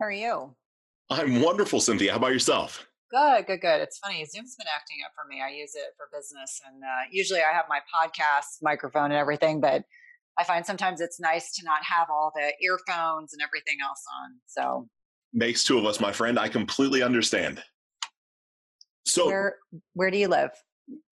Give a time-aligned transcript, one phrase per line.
[0.00, 0.54] How are you?
[1.10, 2.12] I'm wonderful, Cynthia.
[2.12, 2.86] How about yourself?
[3.10, 3.80] Good, good, good.
[3.80, 4.24] It's funny.
[4.24, 5.42] Zoom's been acting up for me.
[5.42, 9.60] I use it for business, and uh, usually I have my podcast microphone and everything,
[9.60, 9.82] but
[10.38, 14.36] I find sometimes it's nice to not have all the earphones and everything else on.
[14.46, 14.88] So
[15.32, 16.38] makes two of us, my friend.
[16.38, 17.62] I completely understand.
[19.04, 19.56] So where
[19.94, 20.50] where do you live?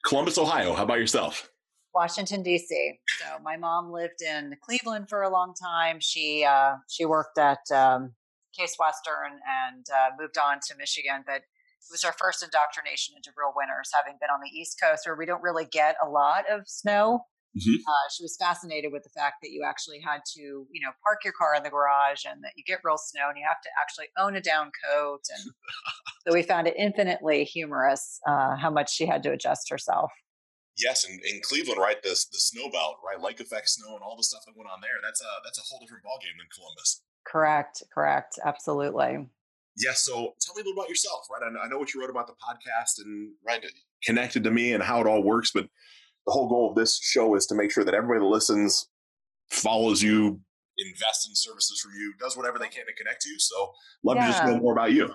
[0.05, 0.75] Columbus, Ohio.
[0.75, 1.51] How about yourself?
[1.93, 3.01] Washington D.C.
[3.19, 5.99] So my mom lived in Cleveland for a long time.
[6.01, 8.13] She uh, she worked at um,
[8.57, 13.31] Case Western and uh, moved on to Michigan, but it was our first indoctrination into
[13.37, 16.45] real winters, having been on the East Coast where we don't really get a lot
[16.51, 17.27] of snow.
[17.57, 17.89] Mm-hmm.
[17.89, 21.25] Uh, she was fascinated with the fact that you actually had to, you know, park
[21.25, 23.71] your car in the garage and that you get real snow and you have to
[23.81, 25.23] actually own a down coat.
[25.33, 25.53] And
[26.27, 30.13] so we found it infinitely humorous uh, how much she had to adjust herself.
[30.77, 34.15] Yes, and in Cleveland, right, the the snow belt, right, lake effect snow and all
[34.15, 35.01] the stuff that went on there.
[35.03, 37.01] That's a that's a whole different ballgame than Columbus.
[37.31, 39.29] Correct, correct, absolutely.
[39.77, 39.93] Yeah.
[39.95, 41.43] So tell me a little about yourself, right?
[41.43, 43.65] I know what you wrote about the podcast and right
[44.05, 45.69] connected to me and how it all works, but
[46.27, 48.89] the whole goal of this show is to make sure that everybody that listens
[49.51, 50.41] follows you,
[50.79, 53.39] invests in services from you, does whatever they can to connect to you.
[53.39, 53.73] So
[54.03, 54.27] love yeah.
[54.27, 55.11] to just know more about you.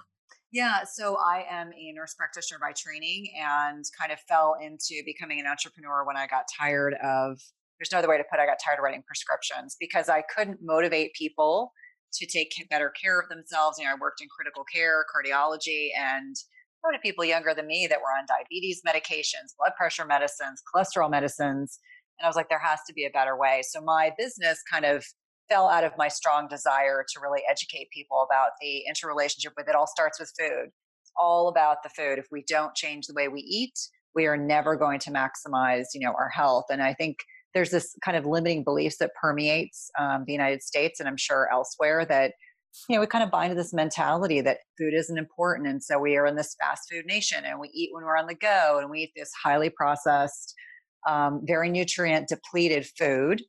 [0.52, 5.40] Yeah, so I am a nurse practitioner by training and kind of fell into becoming
[5.40, 7.40] an entrepreneur when I got tired of
[7.80, 10.22] there's no other way to put it, I got tired of writing prescriptions because I
[10.22, 11.72] couldn't motivate people
[12.14, 13.78] to take better care of themselves.
[13.78, 16.36] You know, I worked in critical care, cardiology, and
[16.84, 20.62] a lot of people younger than me that were on diabetes medications, blood pressure medicines,
[20.74, 21.80] cholesterol medicines.
[22.20, 23.62] And I was like, there has to be a better way.
[23.64, 25.06] So my business kind of
[25.50, 29.76] fell out of my strong desire to really educate people about the interrelationship with it
[29.76, 30.70] all starts with food.
[31.02, 32.20] It's all about the food.
[32.20, 33.78] If we don't change the way we eat,
[34.16, 36.66] we are never going to maximize, you know, our health.
[36.70, 37.18] And I think
[37.54, 41.50] there's this kind of limiting beliefs that permeates um, the United States and I'm sure
[41.52, 42.34] elsewhere that
[42.88, 46.00] you know we kind of buy into this mentality that food isn't important and so
[46.00, 48.80] we are in this fast food nation and we eat when we're on the go
[48.80, 50.54] and we eat this highly processed
[51.10, 53.42] um, very nutrient depleted food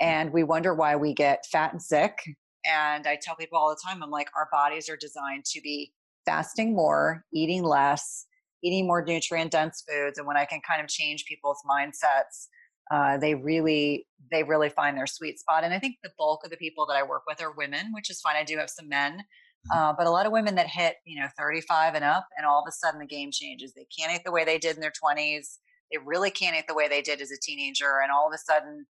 [0.00, 2.18] and we wonder why we get fat and sick.
[2.64, 5.92] And i tell people all the time i'm like our bodies are designed to be
[6.24, 8.26] fasting more eating less
[8.62, 10.18] eating more nutrient dense foods.
[10.18, 12.48] And when i can kind of change people's mindsets
[12.90, 16.50] uh, they really they really find their sweet spot and i think the bulk of
[16.50, 18.88] the people that i work with are women which is fine i do have some
[18.88, 19.78] men mm-hmm.
[19.78, 22.60] uh, but a lot of women that hit you know 35 and up and all
[22.60, 24.92] of a sudden the game changes they can't eat the way they did in their
[24.92, 25.58] 20s
[25.90, 28.38] they really can't eat the way they did as a teenager and all of a
[28.38, 28.84] sudden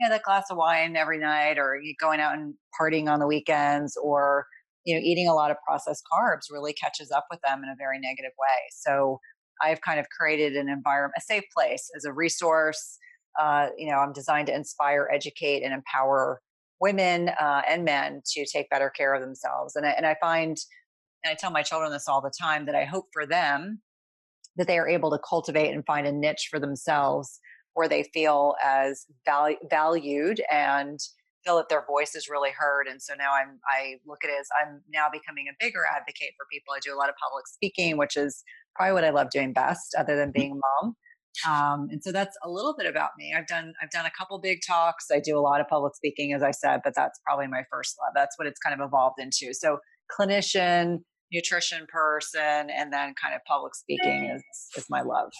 [0.00, 3.26] you know that glass of wine every night or going out and partying on the
[3.26, 4.46] weekends or
[4.84, 7.76] you know eating a lot of processed carbs really catches up with them in a
[7.76, 9.18] very negative way so
[9.62, 12.98] i've kind of created an environment a safe place as a resource
[13.40, 16.40] uh, you know, I'm designed to inspire, educate, and empower
[16.80, 19.76] women uh, and men to take better care of themselves.
[19.76, 20.56] And I, and I find,
[21.22, 23.80] and I tell my children this all the time, that I hope for them
[24.56, 27.40] that they are able to cultivate and find a niche for themselves
[27.74, 31.00] where they feel as val- valued and
[31.44, 32.86] feel that their voice is really heard.
[32.86, 36.30] And so now I'm, I look at it as I'm now becoming a bigger advocate
[36.36, 36.72] for people.
[36.74, 38.42] I do a lot of public speaking, which is
[38.74, 40.96] probably what I love doing best, other than being a mom.
[41.48, 43.34] Um, and so that's a little bit about me.
[43.36, 45.06] I've done I've done a couple big talks.
[45.12, 47.96] I do a lot of public speaking, as I said, but that's probably my first
[48.00, 48.12] love.
[48.14, 49.52] That's what it's kind of evolved into.
[49.52, 49.78] So
[50.18, 51.00] clinician,
[51.32, 54.42] nutrition person, and then kind of public speaking is
[54.76, 55.30] is my love.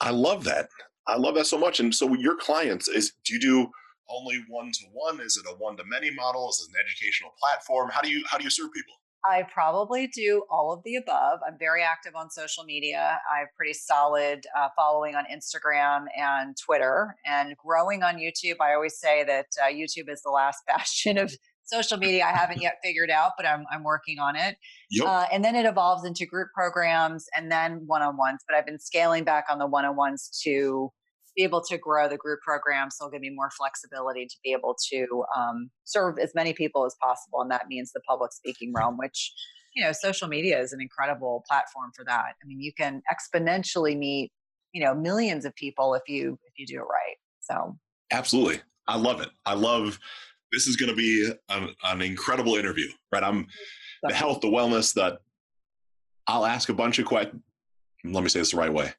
[0.00, 0.68] I love that.
[1.06, 1.80] I love that so much.
[1.80, 3.68] And so your clients is do you do
[4.08, 5.20] only one to one?
[5.20, 6.50] Is it a one to many model?
[6.50, 7.90] Is it an educational platform?
[7.92, 8.94] How do you how do you serve people?
[9.24, 11.40] I probably do all of the above.
[11.46, 13.18] I'm very active on social media.
[13.32, 18.56] I have pretty solid uh, following on Instagram and Twitter, and growing on YouTube.
[18.60, 21.32] I always say that uh, YouTube is the last bastion of
[21.64, 24.56] social media I haven't yet figured out, but I'm I'm working on it.
[24.90, 25.06] Yep.
[25.06, 28.40] Uh, and then it evolves into group programs and then one on ones.
[28.46, 30.90] But I've been scaling back on the one on ones to
[31.36, 32.90] be able to grow the group program.
[32.90, 36.84] So it'll give me more flexibility to be able to um, serve as many people
[36.84, 37.40] as possible.
[37.40, 39.32] And that means the public speaking realm, which,
[39.74, 42.34] you know, social media is an incredible platform for that.
[42.42, 44.30] I mean, you can exponentially meet,
[44.72, 47.16] you know, millions of people if you, if you do it right.
[47.40, 47.78] So
[48.10, 48.60] absolutely.
[48.86, 49.30] I love it.
[49.46, 49.98] I love,
[50.52, 53.22] this is going to be an, an incredible interview, right?
[53.22, 53.46] I'm
[54.02, 55.20] the health, the wellness that
[56.26, 57.42] I'll ask a bunch of questions.
[58.04, 58.92] Let me say this the right way.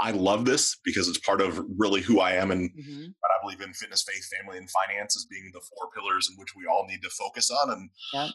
[0.00, 3.00] I love this because it's part of really who I am and mm-hmm.
[3.00, 6.38] what I believe in fitness, faith, family, and finance as being the four pillars in
[6.38, 7.70] which we all need to focus on.
[7.70, 8.30] And yep.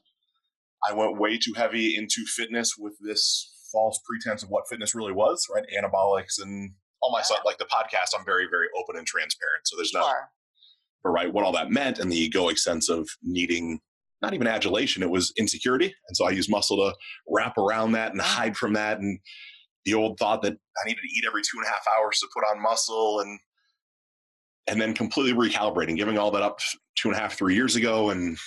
[0.87, 5.11] I went way too heavy into fitness with this false pretense of what fitness really
[5.11, 5.65] was, right?
[5.75, 9.65] Anabolics and all my stuff, like the podcast, I'm very, very open and transparent.
[9.65, 10.01] So there's sure.
[10.01, 10.15] not,
[11.03, 13.79] but right, what all that meant and the egoic sense of needing
[14.21, 15.93] not even adulation, it was insecurity.
[16.07, 16.95] And so I used muscle to
[17.27, 18.99] wrap around that and hide from that.
[18.99, 19.19] And
[19.85, 22.27] the old thought that I needed to eat every two and a half hours to
[22.33, 23.39] put on muscle and
[24.67, 26.59] and then completely recalibrating, giving all that up
[26.95, 28.09] two and a half, three years ago.
[28.09, 28.37] And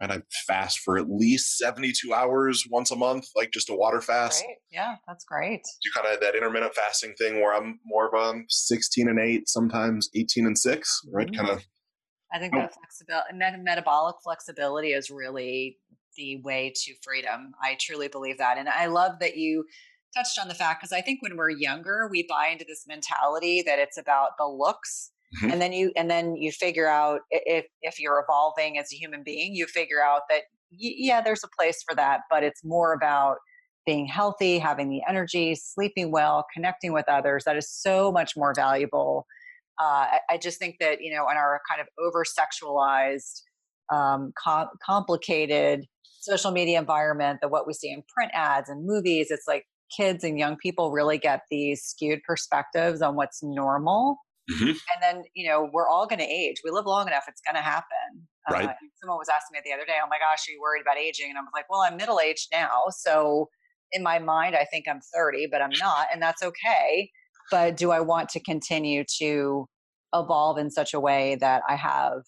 [0.00, 4.00] and I fast for at least 72 hours once a month, like just a water
[4.00, 4.42] fast.
[4.42, 4.56] Great.
[4.72, 5.60] Yeah, that's great.
[5.82, 9.46] Do kind of that intermittent fasting thing where I'm more of a 16 and 8,
[9.46, 11.26] sometimes 18 and 6, right?
[11.26, 11.36] Mm-hmm.
[11.36, 11.64] Kind of
[12.32, 15.78] I think that flexibility, metabolic flexibility is really
[16.16, 17.52] the way to freedom.
[17.62, 18.56] I truly believe that.
[18.56, 19.64] And I love that you
[20.16, 23.62] touched on the fact because I think when we're younger, we buy into this mentality
[23.66, 25.12] that it's about the looks.
[25.36, 25.52] Mm-hmm.
[25.52, 29.22] And then you and then you figure out if if you're evolving as a human
[29.24, 30.42] being, you figure out that
[30.72, 33.36] yeah, there's a place for that, but it's more about
[33.86, 37.44] being healthy, having the energy, sleeping well, connecting with others.
[37.44, 39.26] That is so much more valuable
[39.80, 43.40] uh, I, I, just think that you know in our kind of over sexualized
[43.90, 45.86] um, com- complicated
[46.20, 49.64] social media environment that what we see in print ads and movies it's like
[49.96, 54.18] kids and young people really get these skewed perspectives on what's normal.
[54.50, 54.70] Mm-hmm.
[54.70, 56.56] and then you know we're all going to age.
[56.64, 58.68] We live long enough it's going to happen right.
[58.68, 60.96] Uh, someone was asking me the other day oh my gosh are you worried about
[60.98, 61.28] aging?
[61.28, 63.48] And i was like well i'm middle aged now so
[63.92, 67.10] in my mind i think i'm 30 but i'm not and that's okay.
[67.50, 69.66] But do I want to continue to
[70.14, 72.22] evolve in such a way that I have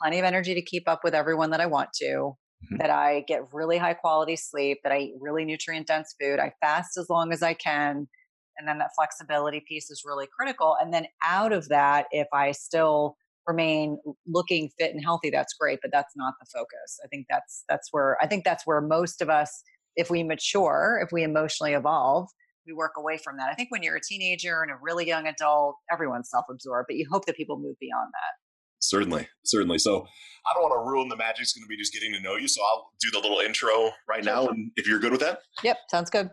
[0.00, 2.32] plenty of energy to keep up with everyone that I want to,
[2.64, 2.76] mm-hmm.
[2.78, 6.52] that I get really high quality sleep, that I eat really nutrient dense food, I
[6.60, 8.08] fast as long as I can.
[8.56, 10.76] And then that flexibility piece is really critical.
[10.80, 13.16] And then out of that, if I still
[13.46, 16.98] remain looking fit and healthy, that's great, but that's not the focus.
[17.04, 19.62] I think that's that's where I think that's where most of us,
[19.96, 22.28] if we mature, if we emotionally evolve,
[22.66, 23.50] we work away from that.
[23.50, 26.96] I think when you're a teenager and a really young adult, everyone's self absorbed, but
[26.96, 28.43] you hope that people move beyond that.
[28.88, 29.78] Certainly, certainly.
[29.78, 30.06] So
[30.46, 31.42] I don't want to ruin the magic.
[31.42, 32.48] It's going to be just getting to know you.
[32.48, 34.46] So I'll do the little intro right now.
[34.46, 35.40] And if you're good with that.
[35.62, 36.30] Yep, sounds good.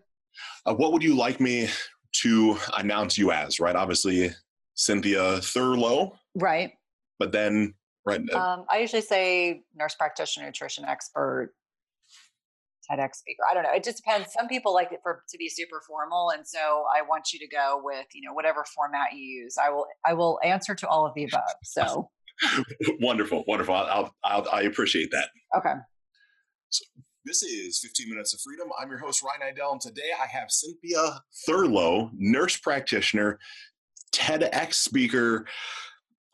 [0.65, 1.69] Uh, what would you like me
[2.23, 3.75] to announce you as, right?
[3.75, 4.31] Obviously,
[4.75, 6.17] Cynthia Thurlow.
[6.35, 6.73] Right.
[7.19, 7.75] But then,
[8.05, 8.21] right.
[8.33, 11.53] Uh um, I usually say nurse practitioner, nutrition expert,
[12.89, 13.43] TEDx speaker.
[13.49, 13.73] I don't know.
[13.73, 14.33] It just depends.
[14.33, 17.47] Some people like it for to be super formal, and so I want you to
[17.47, 19.55] go with you know whatever format you use.
[19.63, 21.43] I will I will answer to all of the above.
[21.63, 22.09] So
[23.01, 23.75] wonderful, wonderful.
[23.75, 25.29] I'll, I'll, i appreciate that.
[25.57, 25.73] Okay.
[26.69, 26.85] So
[27.25, 28.69] this is 15 Minutes of Freedom.
[28.79, 33.39] I'm your host Ryan Idell, and today I have Cynthia Thurlow, nurse practitioner,
[34.13, 35.45] TEDx speaker.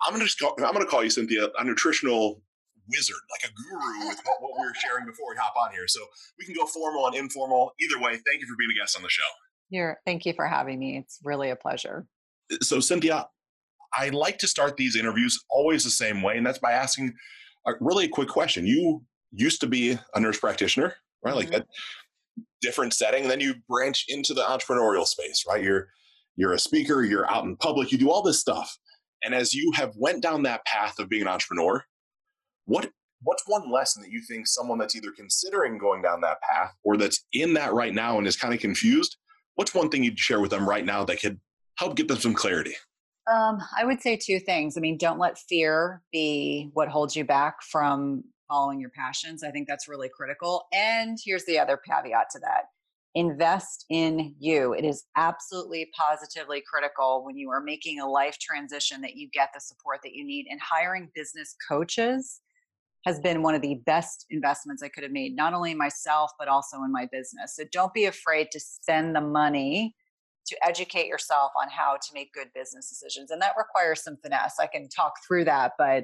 [0.05, 2.41] I'm gonna just call, I'm gonna call you Cynthia, a nutritional
[2.89, 5.87] wizard, like a guru with what, what we were sharing before we hop on here.
[5.87, 5.99] So
[6.39, 7.73] we can go formal and informal.
[7.79, 9.23] Either way, thank you for being a guest on the show.
[9.69, 10.97] You're, thank you for having me.
[10.97, 12.07] It's really a pleasure.
[12.61, 13.27] So, Cynthia,
[13.97, 17.13] I like to start these interviews always the same way, and that's by asking
[17.65, 18.65] a really quick question.
[18.65, 21.35] You used to be a nurse practitioner, right?
[21.35, 21.53] Mm-hmm.
[21.53, 21.65] Like a
[22.61, 25.63] different setting, then you branch into the entrepreneurial space, right?
[25.63, 25.87] You're
[26.35, 28.77] you're a speaker, you're out in public, you do all this stuff.
[29.23, 31.83] And as you have went down that path of being an entrepreneur,
[32.65, 32.89] what
[33.23, 36.97] what's one lesson that you think someone that's either considering going down that path or
[36.97, 39.17] that's in that right now and is kind of confused
[39.55, 41.39] what's one thing you'd share with them right now that could
[41.77, 42.75] help get them some clarity
[43.31, 44.77] um, i would say two things.
[44.77, 49.43] I mean don't let fear be what holds you back from following your passions.
[49.43, 50.67] I think that's really critical.
[50.73, 52.63] And here's the other caveat to that.
[53.15, 54.73] Invest in you.
[54.73, 59.49] It is absolutely positively critical when you are making a life transition that you get
[59.53, 60.45] the support that you need.
[60.49, 62.41] And hiring business coaches
[63.05, 66.47] has been one of the best investments I could have made, not only myself, but
[66.47, 67.55] also in my business.
[67.55, 69.95] So don't be afraid to spend the money
[70.47, 73.31] to educate yourself on how to make good business decisions.
[73.31, 74.55] And that requires some finesse.
[74.59, 76.03] I can talk through that, but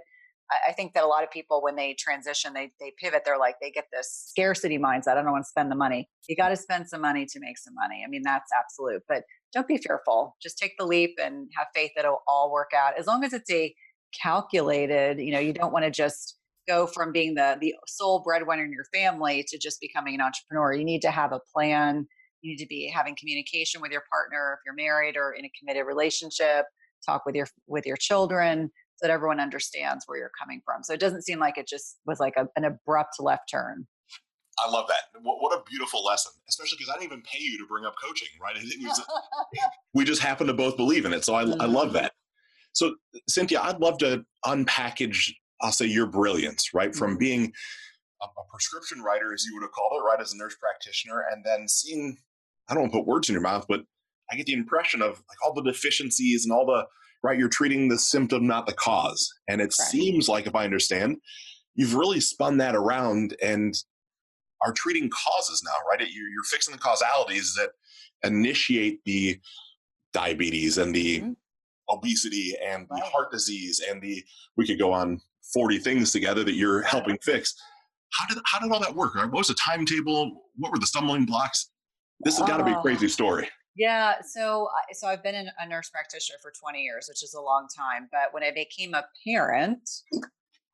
[0.67, 3.55] I think that a lot of people, when they transition, they, they pivot, they're like,
[3.61, 5.11] they get this scarcity mindset.
[5.11, 6.09] I don't want to spend the money.
[6.27, 8.03] You got to spend some money to make some money.
[8.05, 9.23] I mean, that's absolute, but
[9.53, 10.35] don't be fearful.
[10.41, 12.99] Just take the leap and have faith that it'll all work out.
[12.99, 13.73] As long as it's a
[14.21, 18.63] calculated, you know, you don't want to just, go from being the the sole breadwinner
[18.63, 20.73] in your family to just becoming an entrepreneur.
[20.73, 22.07] You need to have a plan.
[22.43, 25.51] You need to be having communication with your partner if you're married or in a
[25.57, 26.65] committed relationship.
[27.05, 30.83] Talk with your with your children so that everyone understands where you're coming from.
[30.83, 33.87] So it doesn't seem like it just was like a, an abrupt left turn.
[34.63, 35.19] I love that.
[35.23, 37.95] What, what a beautiful lesson, especially because I didn't even pay you to bring up
[38.01, 38.55] coaching, right?
[38.81, 39.01] Was,
[39.95, 41.25] we just happen to both believe in it.
[41.25, 41.59] So I, mm-hmm.
[41.59, 41.95] I love mm-hmm.
[41.95, 42.13] that.
[42.71, 42.95] So,
[43.27, 45.31] Cynthia, I'd love to unpackage
[45.63, 46.93] I'll say your brilliance, right?
[46.93, 47.19] From mm-hmm.
[47.19, 47.53] being
[48.21, 51.25] a, a, prescription writer, as you would have called it, right, as a nurse practitioner,
[51.31, 52.17] and then seeing,
[52.69, 53.81] I don't want to put words in your mouth, but
[54.31, 56.85] I get the impression of like all the deficiencies and all the,
[57.23, 59.31] right, you're treating the symptom, not the cause.
[59.47, 61.17] And it seems like, if I understand,
[61.75, 63.73] you've really spun that around and
[64.65, 65.99] are treating causes now, right?
[65.99, 67.71] You're, you're fixing the causalities that
[68.23, 69.39] initiate the
[70.13, 71.31] diabetes and the mm-hmm.
[71.89, 74.23] obesity and the heart disease and the
[74.55, 75.19] we could go on
[75.53, 77.53] 40 things together that you're helping fix.
[78.13, 79.15] How did how did all that work?
[79.15, 80.43] What was the timetable?
[80.55, 81.71] What were the stumbling blocks?
[82.21, 83.49] This has got to be a crazy story.
[83.75, 87.67] Yeah, so so I've been a nurse practitioner for 20 years, which is a long
[87.75, 88.07] time.
[88.11, 89.89] But when I became a parent,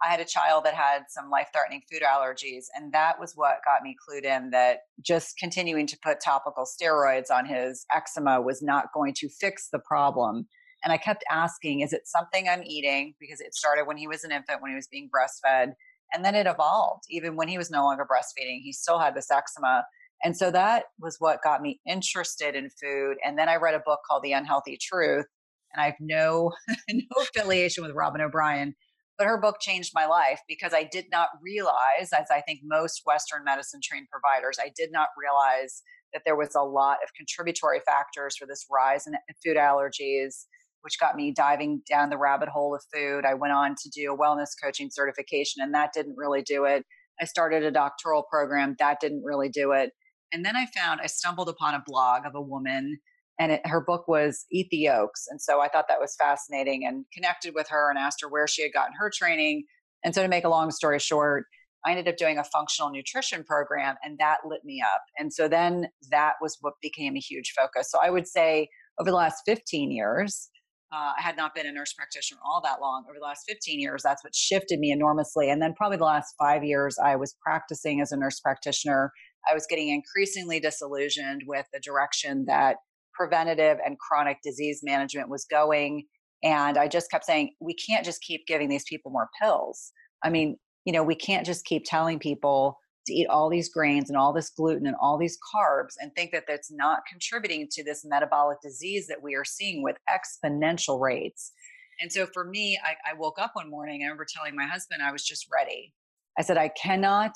[0.01, 2.65] I had a child that had some life threatening food allergies.
[2.75, 7.29] And that was what got me clued in that just continuing to put topical steroids
[7.31, 10.47] on his eczema was not going to fix the problem.
[10.83, 13.13] And I kept asking, is it something I'm eating?
[13.19, 15.73] Because it started when he was an infant, when he was being breastfed.
[16.13, 17.03] And then it evolved.
[17.09, 19.83] Even when he was no longer breastfeeding, he still had this eczema.
[20.23, 23.17] And so that was what got me interested in food.
[23.25, 25.25] And then I read a book called The Unhealthy Truth.
[25.73, 26.51] And I have no,
[26.89, 28.75] no affiliation with Robyn O'Brien
[29.19, 33.01] but her book changed my life because I did not realize, as I think most
[33.05, 35.83] Western medicine trained providers, I did not realize
[36.13, 39.13] that there was a lot of contributory factors for this rise in
[39.45, 40.45] food allergies,
[40.81, 43.25] which got me diving down the rabbit hole of food.
[43.25, 46.85] I went on to do a wellness coaching certification, and that didn't really do it.
[47.21, 49.91] I started a doctoral program, that didn't really do it.
[50.31, 52.99] And then I found I stumbled upon a blog of a woman
[53.39, 55.25] and it, her book was Eat the Yolks.
[55.29, 58.47] And so I thought that was fascinating and connected with her and asked her where
[58.47, 59.63] she had gotten her training.
[60.03, 61.45] And so to make a long story short,
[61.85, 65.01] I ended up doing a functional nutrition program and that lit me up.
[65.17, 67.89] And so then that was what became a huge focus.
[67.89, 68.67] So I would say
[68.99, 70.49] over the last 15 years,
[70.91, 73.05] uh, I had not been a nurse practitioner all that long.
[73.07, 75.49] Over the last 15 years, that's what shifted me enormously.
[75.49, 79.13] And then probably the last five years, I was practicing as a nurse practitioner.
[79.49, 82.77] I was getting increasingly disillusioned with the direction that
[83.13, 86.05] preventative and chronic disease management was going.
[86.41, 89.91] And I just kept saying, we can't just keep giving these people more pills.
[90.23, 92.77] I mean, you know, we can't just keep telling people
[93.07, 96.31] to eat all these grains and all this gluten and all these carbs and think
[96.31, 101.51] that that's not contributing to this metabolic disease that we are seeing with exponential rates.
[101.99, 104.01] And so for me, I, I woke up one morning.
[104.01, 105.93] I remember telling my husband I was just ready.
[106.37, 107.33] I said, I cannot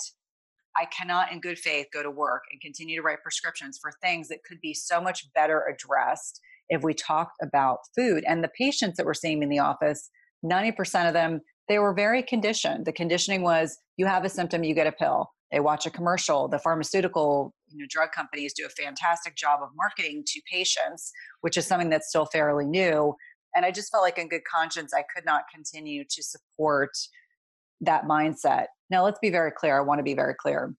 [0.78, 4.28] I cannot, in good faith, go to work and continue to write prescriptions for things
[4.30, 6.40] that could be so much better addressed
[6.70, 8.24] if we talked about food.
[8.28, 10.10] And the patients that we're seeing in the office,
[10.44, 12.86] 90% of them, they were very conditioned.
[12.86, 15.30] The conditioning was you have a symptom, you get a pill.
[15.52, 16.48] They watch a commercial.
[16.48, 21.12] The pharmaceutical you know, drug companies do a fantastic job of marketing to patients,
[21.42, 23.16] which is something that's still fairly new.
[23.56, 26.90] And I just felt like, in good conscience, I could not continue to support
[27.86, 28.68] that mindset.
[28.90, 29.78] Now, let's be very clear.
[29.78, 30.74] I want to be very clear.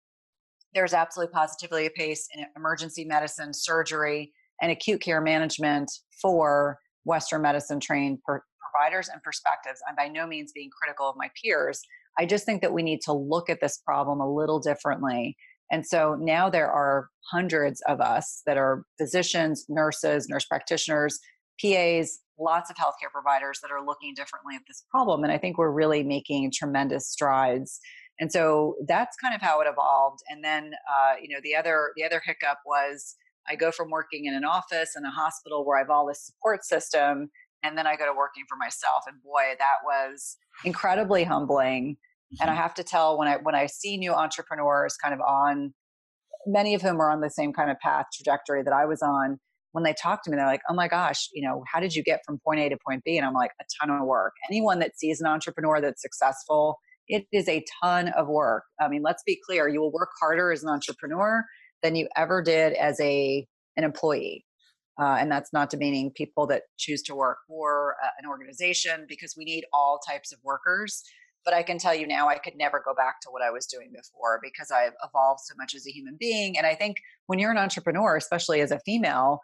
[0.75, 7.43] There's absolutely positively a pace in emergency medicine, surgery, and acute care management for Western
[7.43, 9.81] medicine trained per- providers and perspectives.
[9.89, 11.81] I'm by no means being critical of my peers.
[12.19, 15.37] I just think that we need to look at this problem a little differently.
[15.71, 21.19] And so now there are hundreds of us that are physicians, nurses, nurse practitioners,
[21.61, 25.23] PAs, lots of healthcare providers that are looking differently at this problem.
[25.23, 27.81] And I think we're really making tremendous strides.
[28.21, 30.21] And so that's kind of how it evolved.
[30.29, 33.17] And then, uh, you know, the other the other hiccup was
[33.49, 36.25] I go from working in an office in a hospital where I have all this
[36.25, 37.31] support system,
[37.63, 39.05] and then I go to working for myself.
[39.07, 41.97] And boy, that was incredibly humbling.
[42.41, 42.63] And I mm-hmm.
[42.63, 45.75] have to tell when I when I see new entrepreneurs kind of on
[46.47, 49.41] many of whom are on the same kind of path trajectory that I was on,
[49.75, 52.03] when they talk to me, they're like, oh my gosh, you know, how did you
[52.05, 53.17] get from point A to point B?
[53.17, 54.33] And I'm like, a ton of work.
[54.49, 56.79] Anyone that sees an entrepreneur that's successful,
[57.09, 58.63] it is a ton of work.
[58.81, 61.45] I mean, let's be clear, you will work harder as an entrepreneur
[61.83, 64.47] than you ever did as a an employee.
[64.97, 69.35] Uh, and that's not demeaning people that choose to work for uh, an organization because
[69.37, 71.03] we need all types of workers.
[71.45, 73.67] But I can tell you now, I could never go back to what I was
[73.67, 76.57] doing before because I've evolved so much as a human being.
[76.57, 79.41] And I think when you're an entrepreneur, especially as a female,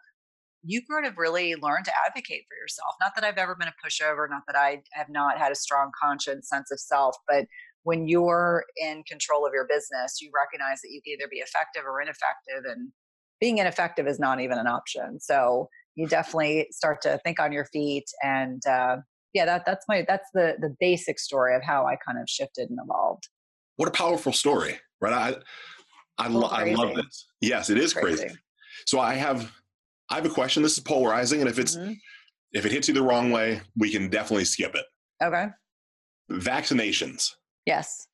[0.63, 2.95] you kind of really learn to advocate for yourself.
[3.01, 5.91] Not that I've ever been a pushover, not that I have not had a strong
[6.01, 7.45] conscience, sense of self, but
[7.83, 11.83] when you're in control of your business, you recognize that you can either be effective
[11.85, 12.91] or ineffective, and
[13.39, 15.19] being ineffective is not even an option.
[15.19, 18.97] So you definitely start to think on your feet, and uh,
[19.33, 22.69] yeah, that that's my that's the the basic story of how I kind of shifted
[22.69, 23.27] and evolved.
[23.77, 25.13] What a powerful story, right?
[25.13, 25.35] I
[26.23, 27.25] I, lo- I love this.
[27.41, 28.23] Yes, it is crazy.
[28.25, 28.35] crazy.
[28.85, 29.51] So I have
[30.11, 30.61] I have a question.
[30.61, 31.93] This is polarizing, and if it's mm-hmm.
[32.51, 34.85] if it hits you the wrong way, we can definitely skip it.
[35.23, 35.47] Okay.
[36.29, 37.31] Vaccinations.
[37.65, 38.07] Yes.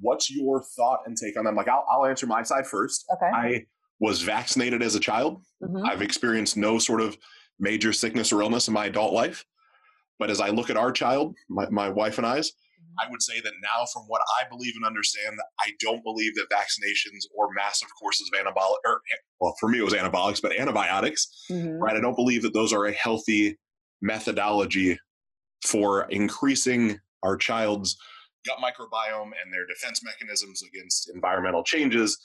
[0.00, 1.54] What's your thought and take on them?
[1.54, 3.04] Like, I'll, I'll answer my side first.
[3.14, 3.30] Okay.
[3.32, 3.66] I
[4.00, 5.42] was vaccinated as a child.
[5.62, 5.84] Mm-hmm.
[5.84, 7.16] I've experienced no sort of
[7.60, 9.44] major sickness or illness in my adult life.
[10.18, 12.52] But as I look at our child, my, my wife and I's,
[13.00, 16.46] I would say that now, from what I believe and understand, I don't believe that
[16.52, 19.00] vaccinations or massive courses of anabolic, or
[19.40, 21.78] well, for me it was anabolics, but antibiotics, mm-hmm.
[21.78, 21.96] right?
[21.96, 23.58] I don't believe that those are a healthy
[24.00, 24.98] methodology
[25.64, 27.96] for increasing our child's
[28.44, 32.18] gut microbiome and their defense mechanisms against environmental changes.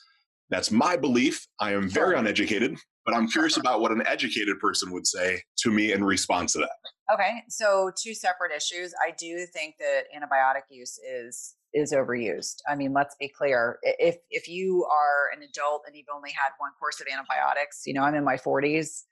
[0.49, 1.45] That's my belief.
[1.59, 3.69] I am very uneducated, but I'm curious uh-huh.
[3.69, 6.71] about what an educated person would say to me in response to that.
[7.13, 8.93] Okay, so two separate issues.
[9.05, 12.55] I do think that antibiotic use is is overused.
[12.67, 13.79] I mean, let's be clear.
[13.83, 17.93] If if you are an adult and you've only had one course of antibiotics, you
[17.93, 19.03] know, I'm in my 40s,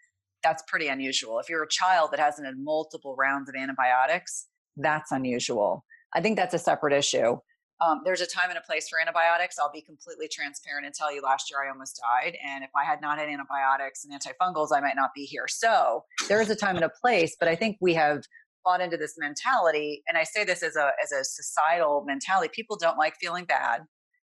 [0.43, 1.39] that's pretty unusual.
[1.39, 5.85] If you're a child that hasn't had multiple rounds of antibiotics, that's unusual.
[6.13, 7.37] I think that's a separate issue.
[7.82, 9.58] Um, there's a time and a place for antibiotics.
[9.60, 12.38] I'll be completely transparent and tell you last year I almost died.
[12.46, 15.46] And if I had not had antibiotics and antifungals, I might not be here.
[15.48, 18.24] So there is a time and a place, but I think we have
[18.63, 20.03] bought into this mentality.
[20.08, 22.50] And I say this as a, as a societal mentality.
[22.53, 23.82] People don't like feeling bad.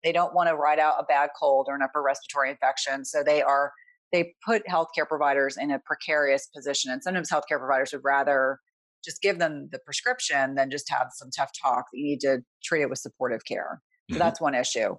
[0.05, 3.05] They don't want to ride out a bad cold or an upper respiratory infection.
[3.05, 3.73] So they are,
[4.13, 6.93] they put healthcare providers in a precarious position.
[6.93, 8.59] And sometimes healthcare providers would rather
[9.05, 12.39] just give them the prescription than just have some tough talk that you need to
[12.65, 13.81] treat it with supportive care.
[14.11, 14.19] So mm-hmm.
[14.19, 14.97] that's one issue.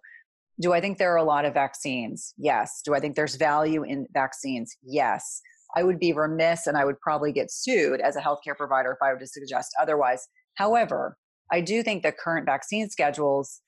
[0.61, 2.33] Do I think there are a lot of vaccines?
[2.37, 2.81] Yes.
[2.85, 4.75] Do I think there's value in vaccines?
[4.83, 5.41] Yes.
[5.75, 8.97] I would be remiss and I would probably get sued as a healthcare provider if
[9.01, 10.27] I were to suggest otherwise.
[10.55, 11.17] However,
[11.51, 13.61] I do think the current vaccine schedules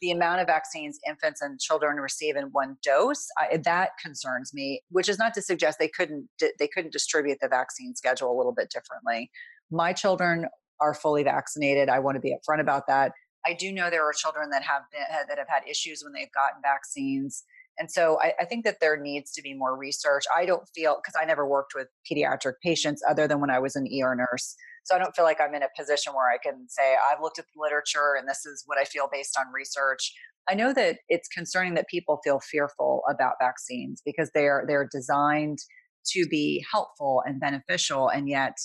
[0.00, 4.82] the amount of vaccines infants and children receive in one dose I, that concerns me
[4.90, 8.52] which is not to suggest they couldn't they couldn't distribute the vaccine schedule a little
[8.52, 9.30] bit differently.
[9.70, 10.46] My children
[10.80, 11.88] are fully vaccinated.
[11.88, 13.12] I want to be upfront about that.
[13.46, 16.32] I do know there are children that have been that have had issues when they've
[16.32, 17.44] gotten vaccines
[17.78, 20.24] and so I, I think that there needs to be more research.
[20.36, 23.76] I don't feel because i never worked with pediatric patients other than when i was
[23.76, 26.66] an er nurse so I don't feel like I'm in a position where I can
[26.68, 30.12] say, I've looked at the literature and this is what I feel based on research.
[30.48, 35.58] I know that it's concerning that people feel fearful about vaccines because they're they're designed
[36.06, 38.08] to be helpful and beneficial.
[38.08, 38.56] And yet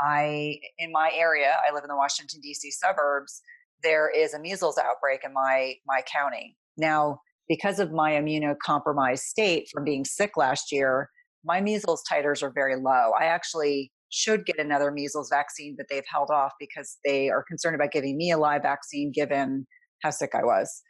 [0.00, 3.42] I in my area, I live in the Washington DC suburbs,
[3.82, 6.56] there is a measles outbreak in my my county.
[6.76, 11.10] Now, because of my immunocompromised state from being sick last year,
[11.44, 13.12] my measles titers are very low.
[13.18, 17.74] I actually should get another measles vaccine, but they've held off because they are concerned
[17.74, 19.66] about giving me a live vaccine given
[20.02, 20.82] how sick I was.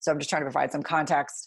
[0.00, 1.46] So I'm just trying to provide some context.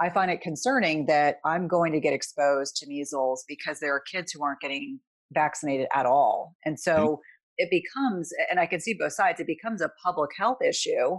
[0.00, 4.02] I find it concerning that I'm going to get exposed to measles because there are
[4.12, 5.00] kids who aren't getting
[5.32, 6.54] vaccinated at all.
[6.64, 7.14] And so mm-hmm.
[7.58, 11.18] it becomes, and I can see both sides, it becomes a public health issue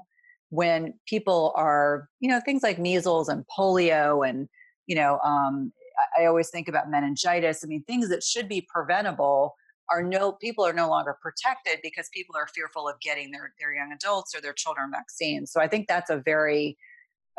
[0.50, 4.48] when people are, you know, things like measles and polio and,
[4.86, 5.72] you know, um,
[6.18, 7.64] I always think about meningitis.
[7.64, 9.56] I mean, things that should be preventable
[9.90, 13.74] are no people are no longer protected because people are fearful of getting their their
[13.74, 15.52] young adults or their children vaccines.
[15.52, 16.78] So I think that's a very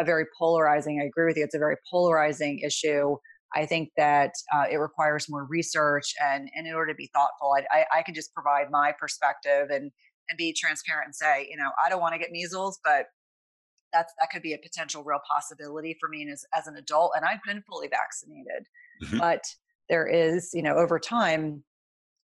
[0.01, 1.01] a very polarizing.
[1.01, 1.45] I agree with you.
[1.45, 3.17] It's a very polarizing issue.
[3.55, 7.55] I think that uh, it requires more research, and, and in order to be thoughtful,
[7.57, 9.91] I, I, I can just provide my perspective and
[10.31, 13.07] and be transparent and say, you know, I don't want to get measles, but
[13.93, 17.25] that's that could be a potential real possibility for me as, as an adult and
[17.25, 18.67] i've been fully vaccinated.
[19.03, 19.19] Mm-hmm.
[19.19, 19.45] but
[19.89, 21.63] there is you know over time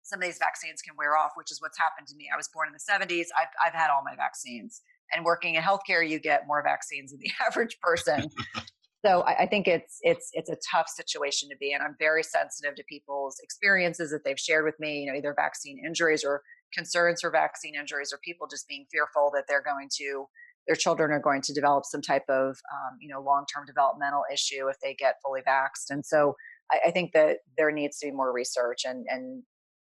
[0.02, 2.28] some of these vaccines can wear off which is what's happened to me.
[2.32, 5.62] I was born in the 70s i've, I've had all my vaccines and working in
[5.62, 8.30] healthcare you get more vaccines than the average person.
[9.04, 11.82] So I, I think it's it's it's a tough situation to be in.
[11.82, 15.78] I'm very sensitive to people's experiences that they've shared with me you know either vaccine
[15.84, 20.26] injuries or concerns for vaccine injuries or people just being fearful that they're going to
[20.66, 24.68] their children are going to develop some type of um, you know long-term developmental issue
[24.68, 26.34] if they get fully vaxxed and so
[26.72, 29.42] I, I, think that there needs to be more research and and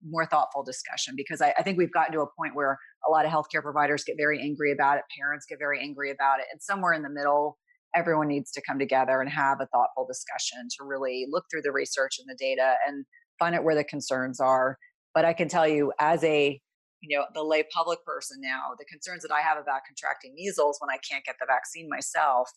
[0.09, 3.27] more thoughtful discussion because I, I, think we've gotten to a point where a lot
[3.27, 6.63] of healthcare providers get very angry about it parents get very angry about it and
[6.63, 7.59] somewhere in the middle
[7.95, 11.73] everyone needs to come together and have a thoughtful discussion to really look through the
[11.73, 13.05] research and the data and
[13.39, 14.79] find out where the concerns are
[15.15, 16.61] but i can tell you as a
[17.01, 20.79] you know the lay public person now the concerns that i have about contracting measles
[20.81, 22.51] when i can't get the vaccine myself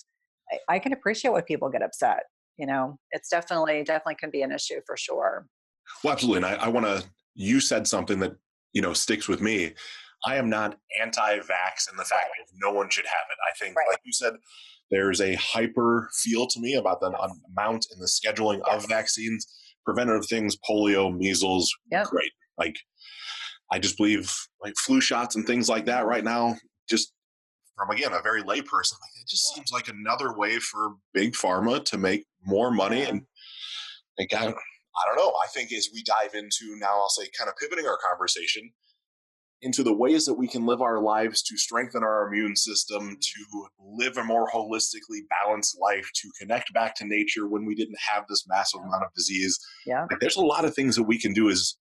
[0.52, 2.24] i, I can appreciate why people get upset
[2.58, 5.48] you know it's definitely definitely can be an issue for sure
[6.04, 7.04] well absolutely and i, I want to
[7.36, 8.36] you said something that
[8.74, 9.74] you know sticks with me
[10.26, 12.48] i am not anti-vax in the fact right.
[12.48, 13.88] that no one should have it i think right.
[13.90, 14.34] like you said
[14.92, 17.32] there's a hyper feel to me about the yes.
[17.58, 18.84] amount and the scheduling yes.
[18.84, 19.48] of vaccines
[19.86, 22.06] preventative things polio measles yep.
[22.08, 22.76] great like
[23.74, 24.32] I just believe
[24.62, 26.58] like flu shots and things like that right now,
[26.88, 27.12] just
[27.76, 31.84] from again a very layperson, like it just seems like another way for big pharma
[31.86, 33.02] to make more money.
[33.02, 33.24] And
[34.20, 35.34] like I, I don't know.
[35.44, 38.70] I think as we dive into now, I'll say kind of pivoting our conversation,
[39.64, 43.14] into the ways that we can live our lives to strengthen our immune system, mm-hmm.
[43.20, 47.98] to live a more holistically balanced life, to connect back to nature when we didn't
[48.14, 49.58] have this massive amount of disease.
[49.88, 50.06] Yeah.
[50.12, 51.76] Like, there's a lot of things that we can do as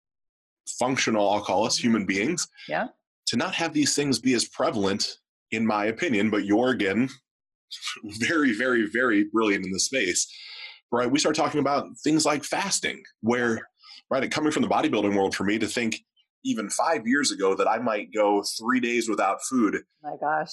[0.78, 2.46] functional, I'll call us human beings.
[2.68, 2.88] Yeah.
[3.28, 5.18] To not have these things be as prevalent,
[5.50, 7.08] in my opinion, but you're again
[8.04, 10.26] very, very, very brilliant in this space.
[10.92, 11.10] Right.
[11.10, 13.60] We start talking about things like fasting, where
[14.10, 16.00] right, coming from the bodybuilding world for me to think
[16.44, 19.82] even five years ago that I might go three days without food.
[20.02, 20.52] My gosh.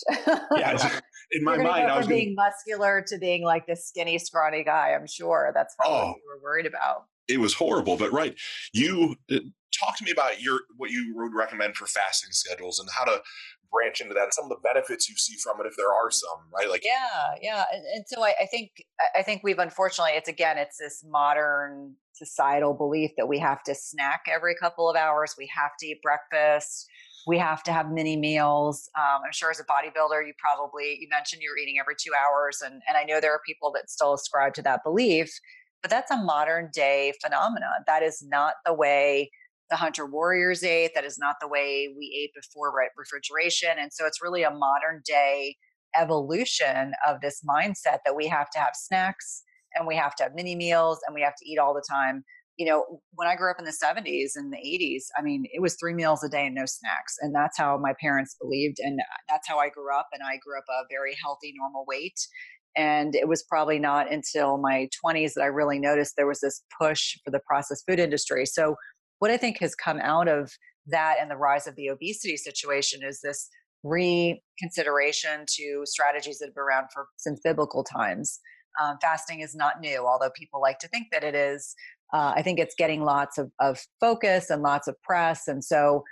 [0.56, 1.00] yeah.
[1.32, 4.94] In my mind, I was being gonna, muscular to being like this skinny, scrawny guy.
[4.94, 7.04] I'm sure that's probably oh, what you were worried about.
[7.28, 8.36] It was horrible, but right.
[8.74, 9.40] You uh,
[9.78, 13.22] talk to me about your what you would recommend for fasting schedules and how to
[13.72, 16.10] branch into that and some of the benefits you see from it if there are
[16.10, 18.72] some right like yeah yeah and, and so I, I, think
[19.16, 23.76] i think we've unfortunately it's again it's this modern societal belief that we have to
[23.76, 26.88] snack every couple of hours we have to eat breakfast
[27.28, 31.08] we have to have mini meals um, i'm sure as a bodybuilder you probably you
[31.10, 34.14] mentioned you're eating every two hours and, and i know there are people that still
[34.14, 35.30] ascribe to that belief
[35.82, 39.30] but that's a modern day phenomenon that is not the way
[39.70, 40.92] the hunter warriors ate.
[40.96, 43.72] That is not the way we ate before right refrigeration.
[43.80, 45.56] And so it's really a modern day
[46.00, 50.36] evolution of this mindset that we have to have snacks and we have to have
[50.36, 52.24] mini meals and we have to eat all the time.
[52.58, 55.62] You know, when I grew up in the 70s and the 80s, I mean, it
[55.62, 57.16] was three meals a day and no snacks.
[57.22, 58.78] And that's how my parents believed.
[58.80, 60.08] And uh, that's how I grew up.
[60.12, 62.20] And I grew up a very healthy, normal weight.
[62.78, 66.62] And it was probably not until my 20s that I really noticed there was this
[66.80, 68.46] push for the processed food industry.
[68.46, 68.76] So
[69.20, 70.52] what I think has come out of
[70.88, 73.50] that and the rise of the obesity situation is this
[73.84, 78.40] reconsideration to strategies that have been around for since biblical times.
[78.82, 81.74] Um, fasting is not new, although people like to think that it is.
[82.14, 85.48] Uh, I think it's getting lots of, of focus and lots of press.
[85.48, 86.04] And so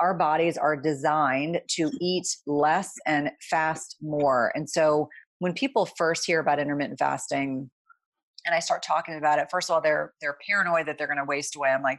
[0.00, 4.52] our bodies are designed to eat less and fast more.
[4.54, 5.08] And so
[5.42, 7.68] when people first hear about intermittent fasting,
[8.46, 11.18] and I start talking about it, first of all, they're they're paranoid that they're going
[11.18, 11.70] to waste away.
[11.70, 11.98] I'm like,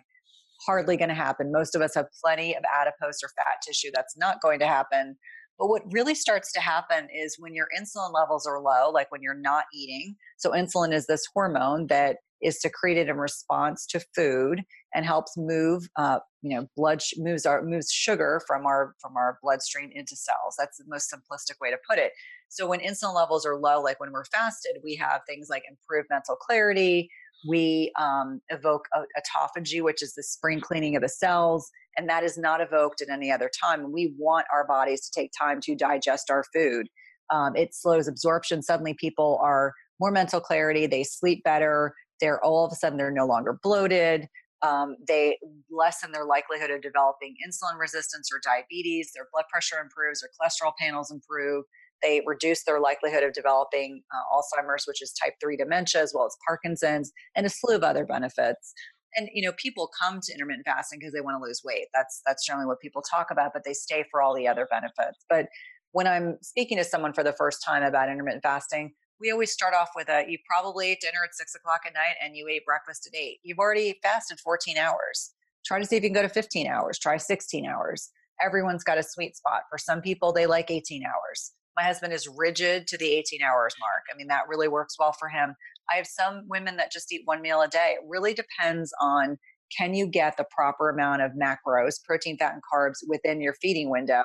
[0.66, 1.52] hardly going to happen.
[1.52, 3.90] Most of us have plenty of adipose or fat tissue.
[3.94, 5.18] That's not going to happen.
[5.60, 9.22] But what really starts to happen is when your insulin levels are low, like when
[9.22, 10.16] you're not eating.
[10.38, 14.62] So, insulin is this hormone that is secreted in response to food
[14.96, 19.18] and helps move, uh, you know, blood sh- moves our moves sugar from our from
[19.18, 20.56] our bloodstream into cells.
[20.58, 22.14] That's the most simplistic way to put it.
[22.54, 26.08] So, when insulin levels are low, like when we're fasted, we have things like improved
[26.12, 27.10] mental clarity,
[27.48, 32.38] we um, evoke autophagy, which is the spring cleaning of the cells, and that is
[32.38, 33.92] not evoked at any other time.
[33.92, 36.88] We want our bodies to take time to digest our food.
[37.32, 38.62] Um, it slows absorption.
[38.62, 40.86] Suddenly, people are more mental clarity.
[40.86, 41.96] They sleep better.
[42.22, 44.28] They're all of a sudden they're no longer bloated.
[44.62, 45.40] Um, they
[45.70, 49.12] lessen their likelihood of developing insulin resistance or diabetes.
[49.14, 50.22] Their blood pressure improves.
[50.22, 51.66] Their cholesterol panels improve.
[52.04, 56.26] They reduce their likelihood of developing uh, Alzheimer's, which is type 3 dementia, as well
[56.26, 58.74] as Parkinson's, and a slew of other benefits.
[59.16, 61.88] And you know, people come to intermittent fasting because they want to lose weight.
[61.94, 65.26] That's that's generally what people talk about, but they stay for all the other benefits.
[65.30, 65.48] But
[65.92, 69.74] when I'm speaking to someone for the first time about intermittent fasting, we always start
[69.74, 72.66] off with a you probably ate dinner at six o'clock at night and you ate
[72.66, 73.40] breakfast at eight.
[73.44, 75.32] You've already fasted 14 hours.
[75.66, 78.10] Try to see if you can go to 15 hours, try 16 hours.
[78.44, 79.62] Everyone's got a sweet spot.
[79.70, 81.54] For some people, they like 18 hours.
[81.76, 84.04] My husband is rigid to the 18 hours mark.
[84.12, 85.56] I mean, that really works well for him.
[85.92, 87.96] I have some women that just eat one meal a day.
[87.98, 89.38] It really depends on
[89.76, 93.90] can you get the proper amount of macros, protein, fat, and carbs within your feeding
[93.90, 94.24] window?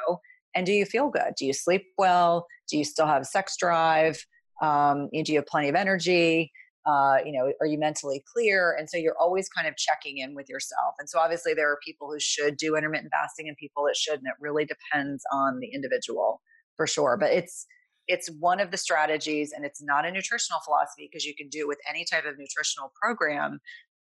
[0.55, 1.35] And do you feel good?
[1.37, 2.47] Do you sleep well?
[2.69, 4.25] Do you still have sex drive?
[4.63, 6.53] Um, do you have plenty of energy?
[6.87, 8.75] Uh, you know, are you mentally clear?
[8.79, 10.95] And so you're always kind of checking in with yourself.
[10.99, 14.27] And so obviously there are people who should do intermittent fasting and people that shouldn't.
[14.27, 16.41] It really depends on the individual
[16.79, 17.19] for sure.
[17.21, 17.67] But it's
[18.09, 21.61] it's one of the strategies and it's not a nutritional philosophy because you can do
[21.61, 23.61] it with any type of nutritional program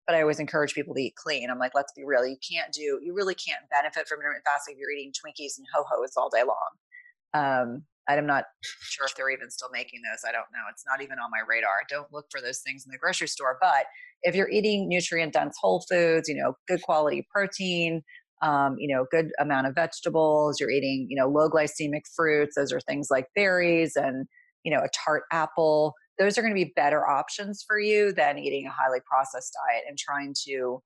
[0.08, 2.73] but i always encourage people to eat clean i'm like let's be real you can't
[2.73, 6.29] do you really can't benefit from intermittent fasting if you're eating twinkies and ho-hos all
[6.29, 6.71] day long
[7.36, 11.03] um, i'm not sure if they're even still making those i don't know it's not
[11.03, 13.86] even on my radar don't look for those things in the grocery store but
[14.23, 18.01] if you're eating nutrient dense whole foods you know good quality protein
[18.41, 20.60] um, you know, good amount of vegetables.
[20.60, 22.56] You're eating, you know, low glycemic fruits.
[22.56, 24.28] Those are things like berries and,
[24.63, 25.93] you know, a tart apple.
[26.17, 29.84] Those are going to be better options for you than eating a highly processed diet
[29.88, 30.82] and trying to,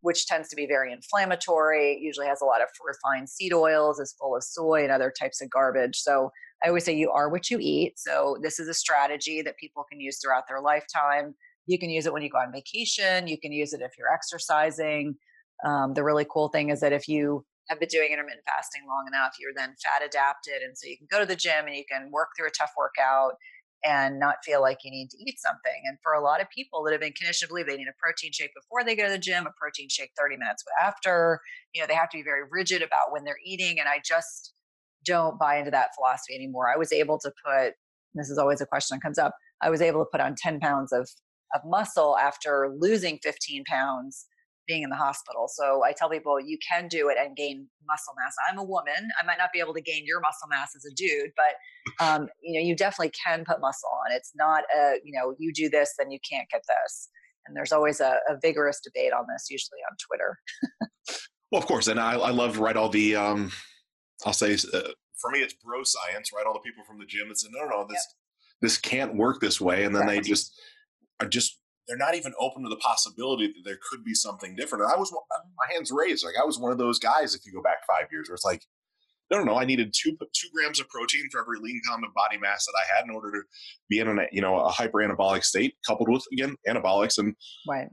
[0.00, 1.98] which tends to be very inflammatory.
[2.00, 5.40] usually has a lot of refined seed oils, is full of soy and other types
[5.42, 5.96] of garbage.
[5.96, 6.30] So
[6.62, 7.98] I always say you are what you eat.
[7.98, 11.34] So this is a strategy that people can use throughout their lifetime.
[11.66, 13.26] You can use it when you go on vacation.
[13.26, 15.14] You can use it if you're exercising.
[15.64, 19.06] Um, the really cool thing is that if you have been doing intermittent fasting long
[19.06, 20.62] enough, you're then fat adapted.
[20.62, 22.72] And so you can go to the gym and you can work through a tough
[22.76, 23.34] workout
[23.84, 25.82] and not feel like you need to eat something.
[25.86, 27.96] And for a lot of people that have been conditioned to believe they need a
[28.02, 31.40] protein shake before they go to the gym, a protein shake 30 minutes after,
[31.72, 33.78] you know, they have to be very rigid about when they're eating.
[33.78, 34.52] And I just
[35.04, 36.68] don't buy into that philosophy anymore.
[36.68, 37.74] I was able to put,
[38.14, 40.60] this is always a question that comes up, I was able to put on 10
[40.60, 41.08] pounds of,
[41.54, 44.26] of muscle after losing 15 pounds
[44.70, 45.48] being in the hospital.
[45.52, 48.34] So I tell people you can do it and gain muscle mass.
[48.48, 49.08] I'm a woman.
[49.20, 52.28] I might not be able to gain your muscle mass as a dude, but um,
[52.40, 54.14] you know, you definitely can put muscle on.
[54.14, 57.08] It's not a, you know, you do this, then you can't get this.
[57.46, 60.38] And there's always a, a vigorous debate on this, usually on Twitter.
[61.50, 61.88] well, of course.
[61.88, 63.50] And I, I love to write all the, um,
[64.24, 66.46] I'll say, uh, for me, it's bro science, right?
[66.46, 68.62] All the people from the gym that said, no, no, no this, yep.
[68.62, 69.82] this can't work this way.
[69.84, 70.52] And then they just
[71.20, 71.59] are just
[71.90, 74.84] they're not even open to the possibility that there could be something different.
[74.84, 75.48] And I was mm-hmm.
[75.58, 77.34] my hands raised, like I was one of those guys.
[77.34, 78.62] If you go back five years, where it's like,
[79.28, 82.14] no, no, no, I needed two two grams of protein for every lean pound of
[82.14, 83.42] body mass that I had in order to
[83.88, 87.34] be in a you know a hyper anabolic state, coupled with again anabolics and
[87.68, 87.88] right.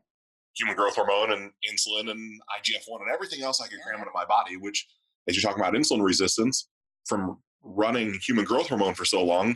[0.55, 4.12] human growth hormone and insulin and IGF one and everything else I could cram into
[4.13, 4.57] my body.
[4.57, 4.86] Which,
[5.27, 6.69] as you're talking about insulin resistance,
[7.07, 9.55] from running human growth hormone for so long,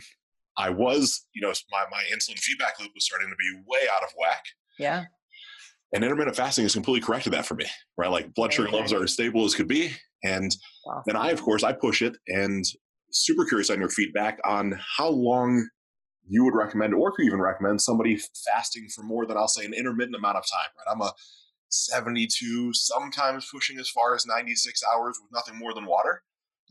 [0.56, 4.02] I was, you know, my, my insulin feedback loop was starting to be way out
[4.02, 4.44] of whack.
[4.78, 5.04] Yeah.
[5.94, 8.10] And intermittent fasting has completely corrected that for me, right?
[8.10, 9.92] Like blood sugar levels are as stable as could be.
[10.24, 10.54] And
[10.86, 11.02] awesome.
[11.06, 12.64] then I, of course, I push it and
[13.10, 15.68] super curious on your feedback on how long
[16.28, 19.74] you would recommend, or you even recommend somebody fasting for more than I'll say an
[19.74, 20.92] intermittent amount of time, right?
[20.92, 21.12] I'm a
[21.68, 26.22] 72, sometimes pushing as far as 96 hours with nothing more than water.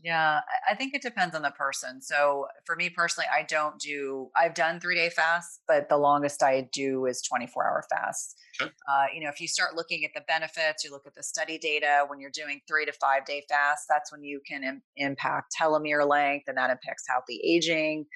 [0.02, 2.02] Yeah, I think it depends on the person.
[2.02, 6.42] So for me personally, I don't do, I've done three day fasts, but the longest
[6.42, 8.34] I do is 24 hour fasts.
[8.60, 8.70] Okay.
[8.88, 11.56] Uh, you know, if you start looking at the benefits, you look at the study
[11.56, 15.54] data, when you're doing three to five day fasts, that's when you can Im- impact
[15.60, 18.06] telomere length and that impacts healthy aging.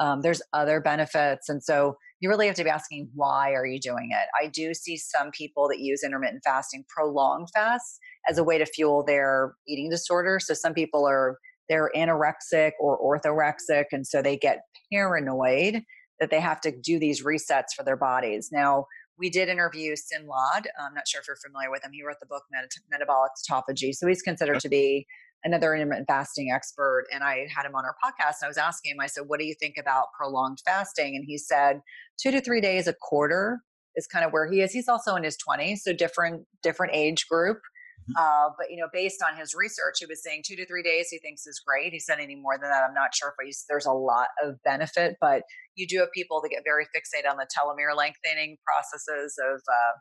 [0.00, 1.48] Um, there's other benefits.
[1.48, 4.26] And so you really have to be asking, why are you doing it?
[4.42, 8.66] I do see some people that use intermittent fasting, prolonged fasts as a way to
[8.66, 10.38] fuel their eating disorder.
[10.40, 15.82] So some people are they're anorexic or orthorexic, and so they get paranoid
[16.20, 18.50] that they have to do these resets for their bodies.
[18.52, 18.86] Now,
[19.18, 20.68] we did interview Siim Land.
[20.78, 21.92] I'm not sure if you're familiar with him.
[21.92, 22.42] He wrote the book
[22.90, 23.94] Metabolic Autophagy.
[23.94, 25.06] So he's considered to be
[25.44, 27.04] another intermittent fasting expert.
[27.12, 28.36] And I had him on our podcast.
[28.40, 31.14] And I was asking him, I said, What do you think about prolonged fasting?
[31.14, 31.80] And he said,
[32.20, 33.60] Two to three days a quarter
[33.94, 34.72] is kind of where he is.
[34.72, 37.58] He's also in his 20s, so different different age group.
[38.04, 38.16] Mm-hmm.
[38.18, 41.08] Uh, but you know, based on his research, he was saying two to three days
[41.10, 41.92] he thinks is great.
[41.92, 44.56] He said any more than that, I'm not sure if he's, there's a lot of
[44.62, 45.16] benefit.
[45.20, 45.42] But
[45.74, 49.92] you do have people that get very fixated on the telomere lengthening processes of, uh,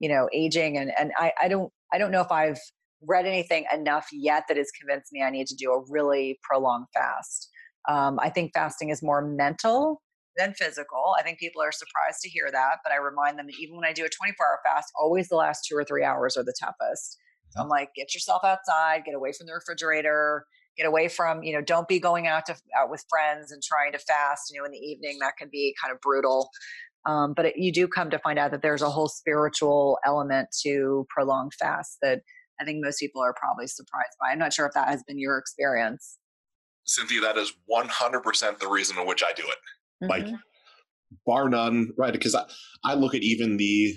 [0.00, 2.58] you know, aging, and and I, I don't I don't know if I've
[3.06, 6.86] read anything enough yet that has convinced me I need to do a really prolonged
[6.94, 7.48] fast.
[7.88, 10.02] Um, I think fasting is more mental
[10.36, 11.14] than physical.
[11.18, 13.84] I think people are surprised to hear that, but I remind them that even when
[13.84, 16.54] I do a 24 hour fast, always the last two or three hours are the
[16.58, 17.18] toughest.
[17.56, 20.44] I'm like, get yourself outside, get away from the refrigerator,
[20.76, 23.92] get away from, you know, don't be going out to out with friends and trying
[23.92, 25.18] to fast, you know, in the evening.
[25.20, 26.50] That can be kind of brutal.
[27.06, 30.48] Um, but it, you do come to find out that there's a whole spiritual element
[30.62, 32.22] to prolonged fast that
[32.60, 34.30] I think most people are probably surprised by.
[34.30, 36.18] I'm not sure if that has been your experience.
[36.84, 40.04] Cynthia, that is 100% the reason in which I do it.
[40.04, 40.10] Mm-hmm.
[40.10, 40.40] Like,
[41.26, 42.12] bar none, right?
[42.12, 42.44] Because I,
[42.84, 43.96] I look at even the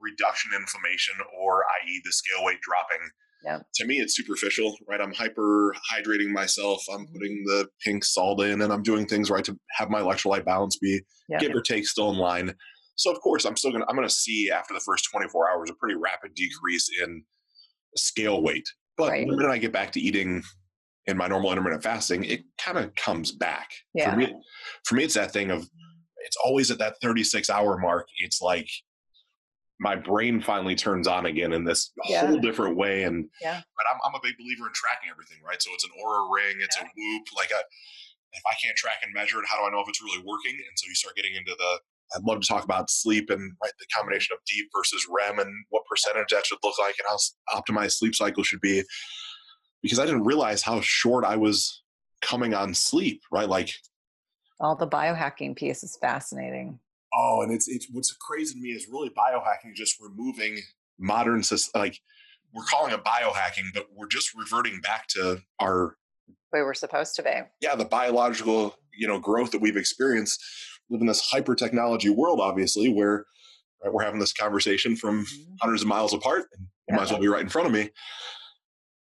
[0.00, 2.00] reduction in inflammation or i.e.
[2.04, 3.10] the scale weight dropping.
[3.44, 3.60] Yeah.
[3.76, 5.00] To me, it's superficial, right?
[5.00, 6.82] I'm hyper hydrating myself.
[6.92, 7.12] I'm mm-hmm.
[7.12, 10.76] putting the pink salt in and I'm doing things right to have my electrolyte balance
[10.76, 11.38] be yeah.
[11.38, 12.54] give or take still in line.
[12.96, 15.74] So of course I'm still gonna I'm gonna see after the first 24 hours a
[15.74, 17.22] pretty rapid decrease in
[17.98, 18.66] scale weight.
[18.96, 19.28] But right.
[19.28, 20.42] the minute I get back to eating
[21.06, 23.70] in my normal intermittent fasting, it kind of comes back.
[23.94, 24.10] Yeah.
[24.10, 24.34] For me,
[24.84, 25.68] for me, it's that thing of
[26.18, 28.06] it's always at that 36 hour mark.
[28.18, 28.68] It's like
[29.80, 32.26] my brain finally turns on again in this yeah.
[32.26, 33.04] whole different way.
[33.04, 33.60] And yeah.
[33.76, 35.62] but I'm, I'm a big believer in tracking everything, right?
[35.62, 36.84] So it's an Oura ring, it's yeah.
[36.84, 37.26] a Whoop.
[37.36, 37.62] Like a,
[38.32, 40.52] if I can't track and measure it, how do I know if it's really working?
[40.52, 41.80] And so you start getting into the.
[42.14, 45.52] I'd love to talk about sleep and right the combination of deep versus REM and
[45.70, 48.82] what percentage that should look like and how optimized sleep cycle should be.
[49.82, 51.82] Because I didn't realize how short I was
[52.22, 53.48] coming on sleep, right?
[53.48, 53.70] Like
[54.60, 56.80] all the biohacking piece is fascinating.
[57.14, 60.60] Oh, and it's it's what's crazy to me is really biohacking just removing
[60.98, 61.74] modern systems.
[61.74, 62.00] like
[62.52, 65.96] we're calling it biohacking, but we're just reverting back to our
[66.52, 67.30] way we're supposed to be.
[67.60, 70.42] Yeah, the biological you know growth that we've experienced.
[70.90, 73.26] Live in this hyper technology world, obviously, where
[73.84, 75.54] right, we're having this conversation from mm-hmm.
[75.60, 76.96] hundreds of miles apart, and yeah.
[76.96, 77.90] might as well be right in front of me.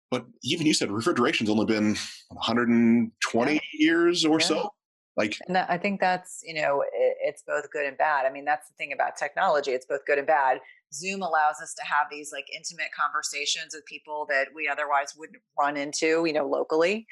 [0.09, 1.95] but even you said refrigeration's only been
[2.29, 3.59] 120 yeah.
[3.73, 4.45] years or yeah.
[4.45, 4.69] so.
[5.15, 8.27] Like, and I think that's you know it, it's both good and bad.
[8.27, 10.59] I mean, that's the thing about technology; it's both good and bad.
[10.93, 15.41] Zoom allows us to have these like intimate conversations with people that we otherwise wouldn't
[15.59, 17.07] run into, you know, locally.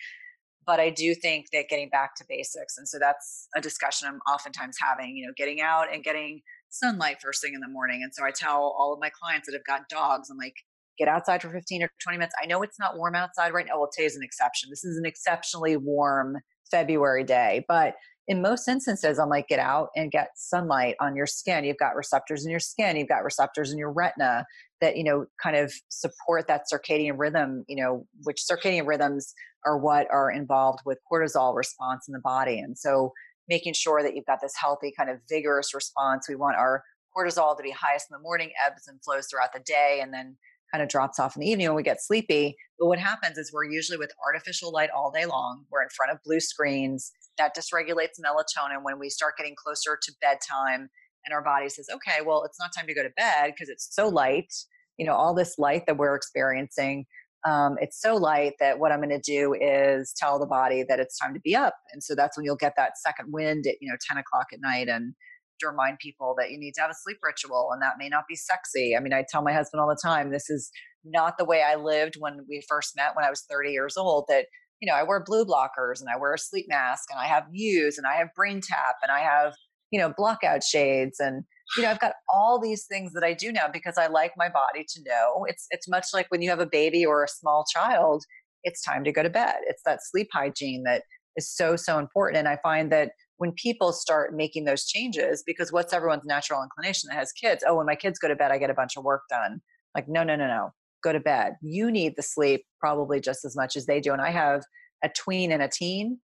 [0.65, 4.19] But I do think that getting back to basics, and so that's a discussion I'm
[4.31, 5.15] oftentimes having.
[5.15, 8.01] You know, getting out and getting sunlight first thing in the morning.
[8.03, 10.55] And so I tell all of my clients that have got dogs, I'm like,
[10.97, 12.35] get outside for 15 or 20 minutes.
[12.41, 13.79] I know it's not warm outside right now.
[13.79, 14.69] Well, today's an exception.
[14.69, 16.37] This is an exceptionally warm
[16.71, 17.95] February day, but
[18.27, 21.63] in most instances, I'm like, get out and get sunlight on your skin.
[21.63, 24.45] You've got receptors in your skin, you've got receptors in your retina
[24.81, 29.33] that, you know, kind of support that circadian rhythm, you know, which circadian rhythms
[29.65, 32.59] are what are involved with cortisol response in the body.
[32.59, 33.13] And so
[33.47, 36.27] making sure that you've got this healthy, kind of vigorous response.
[36.27, 36.83] We want our
[37.15, 40.35] cortisol to be highest in the morning, ebbs and flows throughout the day, and then
[40.71, 42.55] kind of drops off in the evening when we get sleepy.
[42.79, 45.65] But what happens is we're usually with artificial light all day long.
[45.71, 47.11] We're in front of blue screens.
[47.37, 50.89] That dysregulates melatonin when we start getting closer to bedtime.
[51.25, 53.87] And our body says, okay, well, it's not time to go to bed because it's
[53.91, 54.53] so light.
[54.97, 57.05] You know, all this light that we're experiencing,
[57.45, 60.99] um, it's so light that what I'm going to do is tell the body that
[60.99, 61.75] it's time to be up.
[61.93, 64.59] And so that's when you'll get that second wind at, you know, 10 o'clock at
[64.61, 65.13] night and
[65.59, 68.23] to remind people that you need to have a sleep ritual and that may not
[68.27, 68.95] be sexy.
[68.95, 70.71] I mean, I tell my husband all the time, this is
[71.03, 74.25] not the way I lived when we first met when I was 30 years old
[74.27, 74.47] that,
[74.81, 77.45] you know, I wear blue blockers and I wear a sleep mask and I have
[77.51, 79.53] Muse and I have BrainTap and I have,
[79.91, 81.43] you know, blockout shades and
[81.75, 84.49] you know, I've got all these things that I do now because I like my
[84.49, 85.45] body to know.
[85.47, 88.23] It's it's much like when you have a baby or a small child,
[88.63, 89.55] it's time to go to bed.
[89.67, 91.03] It's that sleep hygiene that
[91.35, 95.71] is so so important and I find that when people start making those changes, because
[95.71, 97.63] what's everyone's natural inclination that has kids?
[97.67, 99.61] Oh, when my kids go to bed, I get a bunch of work done.
[99.93, 100.73] Like, no, no, no, no.
[101.05, 101.53] Go to bed.
[101.61, 104.11] You need the sleep probably just as much as they do.
[104.11, 104.63] And I have
[105.03, 106.19] a tween and a teen.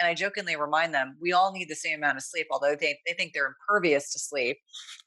[0.00, 2.98] And I jokingly remind them, we all need the same amount of sleep, although they,
[3.06, 4.56] they think they're impervious to sleep.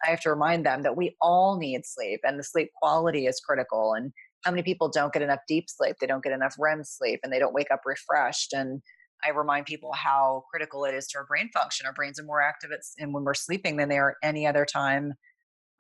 [0.06, 3.42] I have to remind them that we all need sleep and the sleep quality is
[3.46, 3.96] critical.
[3.96, 4.14] And
[4.46, 5.98] how many people don't get enough deep sleep?
[6.00, 8.54] They don't get enough REM sleep and they don't wake up refreshed.
[8.54, 8.82] And
[9.26, 11.86] I remind people how critical it is to our brain function.
[11.86, 15.16] Our brains are more active and when we're sleeping than they are any other time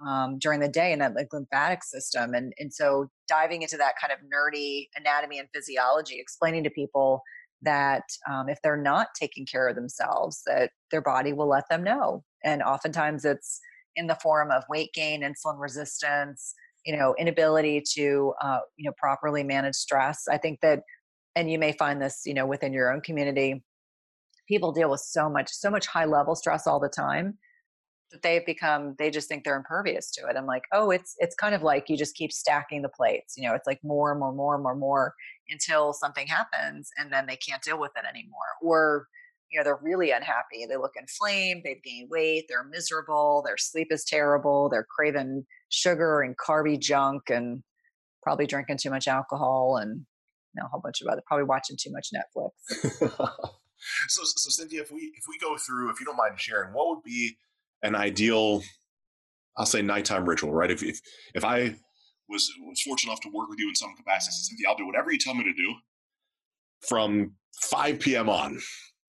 [0.05, 2.33] um, during the day in that like lymphatic system.
[2.33, 7.21] And and so diving into that kind of nerdy anatomy and physiology, explaining to people
[7.63, 11.83] that um, if they're not taking care of themselves, that their body will let them
[11.83, 12.23] know.
[12.43, 13.59] And oftentimes it's
[13.95, 16.53] in the form of weight gain, insulin resistance,
[16.85, 20.27] you know, inability to uh, you know properly manage stress.
[20.29, 20.81] I think that
[21.35, 23.63] and you may find this you know within your own community
[24.47, 27.37] people deal with so much so much high level stress all the time
[28.23, 31.53] they've become they just think they're impervious to it i'm like oh it's it's kind
[31.53, 34.31] of like you just keep stacking the plates you know it's like more and more
[34.31, 35.13] more and more and more
[35.49, 39.07] until something happens and then they can't deal with it anymore or
[39.51, 43.87] you know they're really unhappy they look inflamed they've gained weight they're miserable their sleep
[43.91, 47.61] is terrible they're craving sugar and carby junk and
[48.23, 50.05] probably drinking too much alcohol and
[50.57, 52.51] you know a whole bunch of other probably watching too much Netflix.
[54.07, 56.89] so, so Cynthia, if we if we go through, if you don't mind sharing, what
[56.89, 57.37] would be
[57.83, 58.63] an ideal,
[59.57, 60.71] I'll say nighttime ritual, right?
[60.71, 60.99] If if
[61.35, 61.75] if I
[62.29, 64.33] was was fortunate enough to work with you in some capacity.
[64.33, 65.73] Cynthia, I'll do whatever you tell me to do
[66.87, 68.29] from 5 p.m.
[68.29, 68.59] on.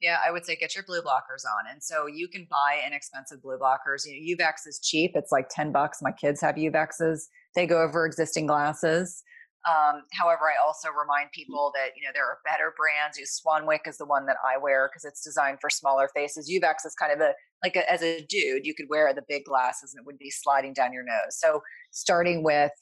[0.00, 1.70] Yeah, I would say get your blue blockers on.
[1.72, 4.06] And so you can buy inexpensive blue blockers.
[4.06, 5.12] You know, Uvex is cheap.
[5.14, 5.98] It's like 10 bucks.
[6.00, 7.22] My kids have Uvexes.
[7.56, 9.22] They go over existing glasses.
[9.68, 13.18] Um, however, I also remind people that you know there are better brands.
[13.18, 16.48] Swanwick is the one that I wear because it's designed for smaller faces.
[16.48, 17.32] Uvex is kind of a
[17.62, 20.30] like a, as a dude, you could wear the big glasses and it would be
[20.30, 21.38] sliding down your nose.
[21.38, 22.72] So starting with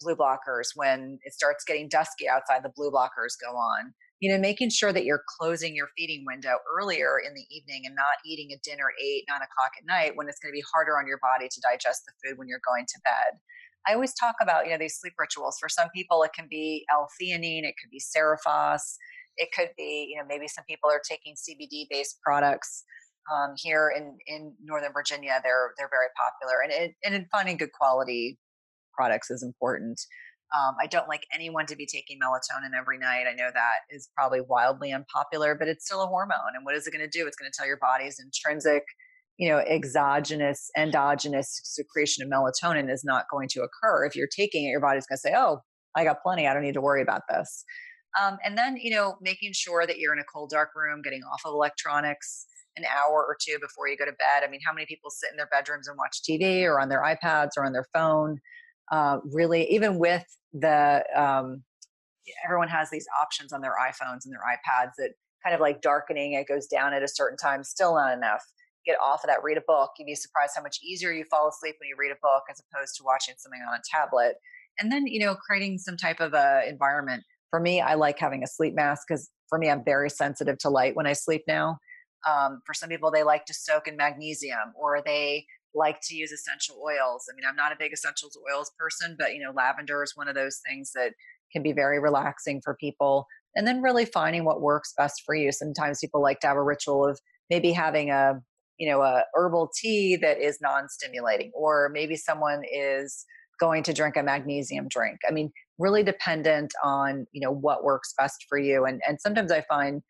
[0.00, 3.92] blue blockers when it starts getting dusky outside, the blue blockers go on.
[4.20, 7.94] You know, making sure that you're closing your feeding window earlier in the evening and
[7.94, 10.98] not eating a dinner eight, nine o'clock at night when it's going to be harder
[10.98, 13.40] on your body to digest the food when you're going to bed.
[13.88, 15.56] I always talk about, you know, these sleep rituals.
[15.58, 18.96] For some people, it can be L-theanine, it could be Cerephos,
[19.38, 22.84] it could be, you know, maybe some people are taking CBD-based products.
[23.32, 27.72] Um, here in in Northern Virginia, they're they're very popular, and it, and finding good
[27.72, 28.38] quality
[28.94, 30.00] products is important.
[30.52, 33.26] Um, I don't like anyone to be taking melatonin every night.
[33.30, 36.56] I know that is probably wildly unpopular, but it's still a hormone.
[36.56, 37.26] And what is it going to do?
[37.28, 38.82] It's going to tell your body's intrinsic
[39.40, 44.04] you know, exogenous, endogenous secretion of melatonin is not going to occur.
[44.04, 45.60] If you're taking it, your body's going to say, oh,
[45.96, 46.46] I got plenty.
[46.46, 47.64] I don't need to worry about this.
[48.20, 51.22] Um, and then, you know, making sure that you're in a cold, dark room, getting
[51.22, 52.46] off of electronics
[52.80, 54.42] an hour or two before you go to bed.
[54.44, 57.02] I mean, how many people sit in their bedrooms and watch TV or on their
[57.02, 58.38] iPads or on their phone?
[58.90, 61.62] Uh, really, even with the um,
[62.44, 65.12] everyone has these options on their iPhones and their iPads that
[65.44, 68.44] kind of like darkening, it goes down at a certain time, still not enough.
[68.86, 69.90] Get off of that, read a book.
[69.98, 72.60] You'd be surprised how much easier you fall asleep when you read a book as
[72.60, 74.36] opposed to watching something on a tablet.
[74.78, 77.22] And then, you know, creating some type of a environment.
[77.50, 80.70] For me, I like having a sleep mask because for me, I'm very sensitive to
[80.70, 81.78] light when I sleep now.
[82.28, 86.32] Um, for some people, they like to soak in magnesium or they like to use
[86.32, 87.26] essential oils.
[87.30, 90.28] I mean, I'm not a big essential oils person, but you know, lavender is one
[90.28, 91.12] of those things that
[91.52, 93.26] can be very relaxing for people.
[93.56, 95.50] And then really finding what works best for you.
[95.52, 97.18] Sometimes people like to have a ritual of
[97.48, 98.34] maybe having a,
[98.78, 103.24] you know, a herbal tea that is non-stimulating, or maybe someone is
[103.58, 105.18] going to drink a magnesium drink.
[105.28, 108.84] I mean, really dependent on, you know, what works best for you.
[108.84, 110.02] And and sometimes I find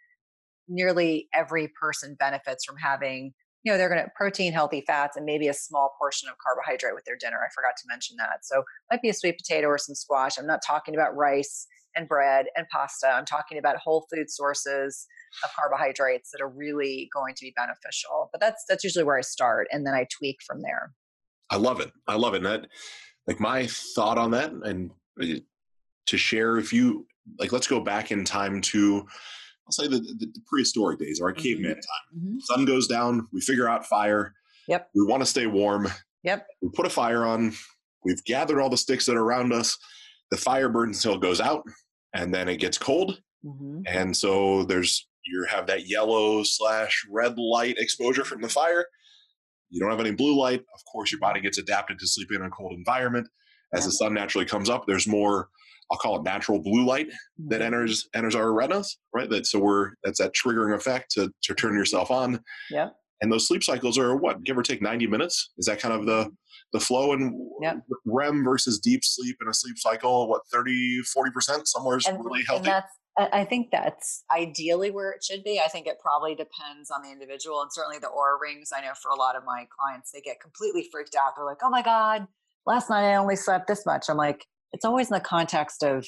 [0.70, 5.26] nearly every person benefits from having you know they're going to protein healthy fats and
[5.26, 8.44] maybe a small portion of carbohydrate with their dinner i forgot to mention that.
[8.44, 10.38] So might be a sweet potato or some squash.
[10.38, 11.66] I'm not talking about rice
[11.96, 13.08] and bread and pasta.
[13.08, 15.06] I'm talking about whole food sources
[15.44, 18.30] of carbohydrates that are really going to be beneficial.
[18.32, 20.92] But that's that's usually where i start and then i tweak from there.
[21.50, 21.90] I love it.
[22.06, 22.68] I love it and that
[23.26, 24.90] like my thought on that and
[25.20, 25.40] uh,
[26.06, 27.06] to share if you
[27.38, 29.06] like let's go back in time to
[29.70, 31.42] I'll say the, the, the prehistoric days, our mm-hmm.
[31.42, 32.18] caveman time.
[32.18, 32.38] Mm-hmm.
[32.40, 34.34] Sun goes down, we figure out fire.
[34.66, 34.88] Yep.
[34.94, 35.88] We want to stay warm.
[36.24, 36.46] Yep.
[36.60, 37.52] We put a fire on.
[38.04, 39.78] We've gathered all the sticks that are around us.
[40.30, 41.62] The fire burns until it goes out,
[42.14, 43.20] and then it gets cold.
[43.44, 43.82] Mm-hmm.
[43.86, 48.84] And so there's you have that yellow slash red light exposure from the fire.
[49.70, 50.60] You don't have any blue light.
[50.60, 53.28] Of course, your body gets adapted to sleeping in a cold environment.
[53.72, 53.86] As yeah.
[53.86, 55.48] the sun naturally comes up, there's more
[55.90, 57.08] I'll call it natural blue light
[57.48, 57.62] that mm-hmm.
[57.62, 59.28] enters enters our retinas, right?
[59.28, 62.40] That so we're that's that triggering effect to to turn yourself on.
[62.70, 62.90] Yeah.
[63.22, 65.50] And those sleep cycles are what, give or take 90 minutes?
[65.58, 66.30] Is that kind of the
[66.72, 67.82] the flow and yep.
[68.06, 72.44] REM versus deep sleep in a sleep cycle, what 30, 40% somewhere is and, really
[72.46, 72.70] healthy?
[73.18, 75.60] I think that's ideally where it should be.
[75.60, 78.70] I think it probably depends on the individual and certainly the Oura rings.
[78.74, 81.32] I know for a lot of my clients, they get completely freaked out.
[81.36, 82.26] They're like, oh my God,
[82.66, 84.06] last night I only slept this much.
[84.08, 86.06] I'm like, it's always in the context of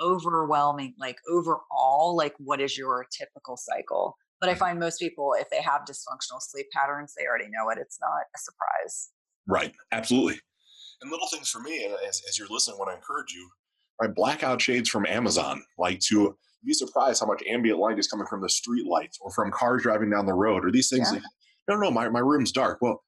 [0.00, 4.16] overwhelming, like overall, like what is your typical cycle?
[4.40, 4.58] But I mm-hmm.
[4.60, 7.78] find most people, if they have dysfunctional sleep patterns, they already know it.
[7.80, 9.10] It's not a surprise.
[9.46, 9.74] Right.
[9.92, 10.40] Absolutely.
[11.02, 13.48] And little things for me, as, as you're listening, when I encourage you,
[14.00, 14.14] right?
[14.14, 18.42] Blackout shades from Amazon, like to be surprised how much ambient light is coming from
[18.42, 21.08] the street lights or from cars driving down the road or these things.
[21.08, 21.18] Yeah.
[21.18, 21.22] Like,
[21.68, 22.78] no, no, my, my room's dark.
[22.80, 23.02] Well,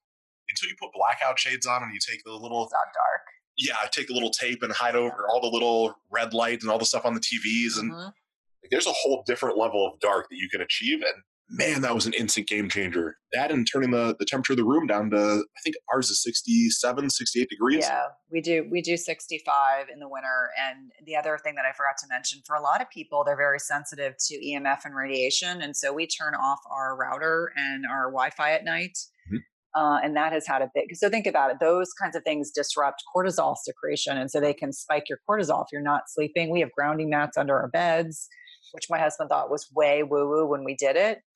[0.49, 3.21] until you put blackout shades on and you take the little it's not dark
[3.57, 6.71] yeah, I take a little tape and hide over all the little red lights and
[6.71, 7.79] all the stuff on the TVs.
[7.79, 8.05] And mm-hmm.
[8.05, 11.01] like, there's a whole different level of dark that you can achieve.
[11.01, 13.17] And man, that was an instant game changer.
[13.31, 16.23] That and turning the, the temperature of the room down to, I think ours is
[16.23, 17.79] 67, 68 degrees.
[17.81, 18.67] Yeah, we do.
[18.71, 20.49] We do 65 in the winter.
[20.59, 23.37] And the other thing that I forgot to mention for a lot of people, they're
[23.37, 25.61] very sensitive to EMF and radiation.
[25.61, 28.97] And so we turn off our router and our Wi Fi at night.
[29.27, 29.37] Mm-hmm.
[29.75, 32.51] Uh, and that has had a big so think about it those kinds of things
[32.51, 36.51] disrupt cortisol secretion and so they can spike your cortisol if you're not sleeping.
[36.51, 38.29] We have grounding mats under our beds
[38.73, 41.19] which my husband thought was way woo woo when we did it.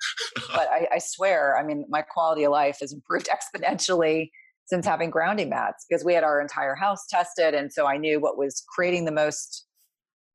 [0.49, 4.29] But I, I swear i mean my quality of life has improved exponentially
[4.65, 8.19] since having grounding mats because we had our entire house tested and so i knew
[8.19, 9.65] what was creating the most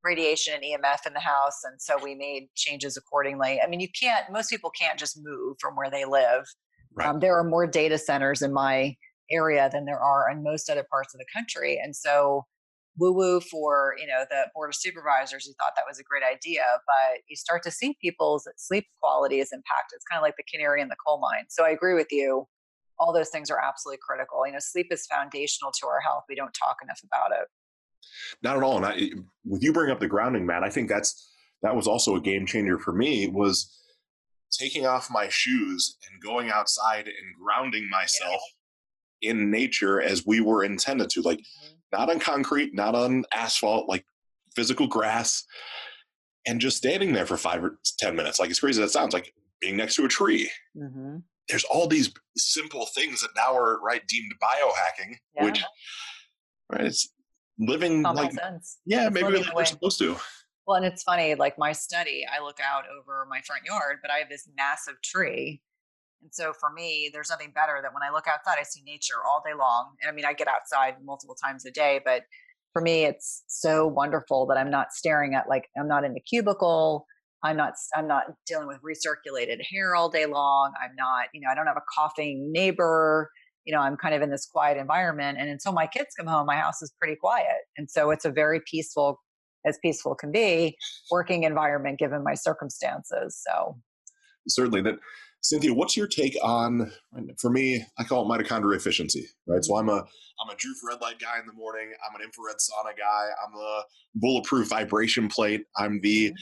[0.03, 3.59] radiation and emf in the house and so we made changes accordingly.
[3.61, 6.45] I mean you can't most people can't just move from where they live
[6.95, 7.07] Right.
[7.07, 8.95] Um, there are more data centers in my
[9.31, 11.79] area than there are in most other parts of the country.
[11.83, 12.45] And so
[12.97, 16.23] woo woo for you know the board of supervisors who thought that was a great
[16.23, 20.35] idea but you start to see people's sleep quality is impacted it's kind of like
[20.37, 22.47] the canary in the coal mine so i agree with you
[22.99, 26.35] all those things are absolutely critical you know sleep is foundational to our health we
[26.35, 27.47] don't talk enough about it
[28.43, 29.09] not at all and I,
[29.45, 31.31] with you bring up the grounding mat i think that's
[31.63, 33.82] that was also a game changer for me was
[34.57, 38.41] taking off my shoes and going outside and grounding myself
[39.21, 39.31] yeah.
[39.31, 41.73] in nature as we were intended to like mm-hmm.
[41.91, 44.05] not on concrete not on asphalt like
[44.55, 45.43] physical grass
[46.45, 49.13] and just standing there for five or ten minutes like as crazy as that sounds
[49.13, 51.17] like being next to a tree mm-hmm.
[51.49, 55.43] there's all these simple things that now are right deemed biohacking yeah.
[55.43, 55.63] which
[56.71, 57.09] right it's
[57.59, 58.79] living Common like sense.
[58.85, 60.15] yeah it's maybe like we're supposed to
[60.65, 64.11] well, and it's funny, like my study, I look out over my front yard, but
[64.11, 65.61] I have this massive tree.
[66.21, 69.15] And so for me, there's nothing better than when I look outside, I see nature
[69.29, 69.95] all day long.
[70.01, 72.23] And I mean, I get outside multiple times a day, but
[72.71, 76.21] for me, it's so wonderful that I'm not staring at like, I'm not in a
[76.21, 77.05] cubicle.
[77.43, 80.71] I'm not, I'm not dealing with recirculated hair all day long.
[80.81, 83.29] I'm not, you know, I don't have a coughing neighbor.
[83.65, 85.37] You know, I'm kind of in this quiet environment.
[85.39, 87.67] And until my kids come home, my house is pretty quiet.
[87.77, 89.19] And so it's a very peaceful
[89.65, 90.77] as peaceful can be
[91.11, 93.41] working environment given my circumstances.
[93.47, 93.77] So
[94.47, 94.95] certainly that
[95.43, 96.89] Cynthia, what's your take on?
[97.37, 99.63] For me, I call it mitochondria efficiency, right?
[99.63, 101.91] So I'm a I'm a Joovv red light guy in the morning.
[102.07, 103.27] I'm an infrared sauna guy.
[103.45, 103.83] I'm a
[104.15, 105.65] bulletproof vibration plate.
[105.77, 106.33] I'm the mm-hmm.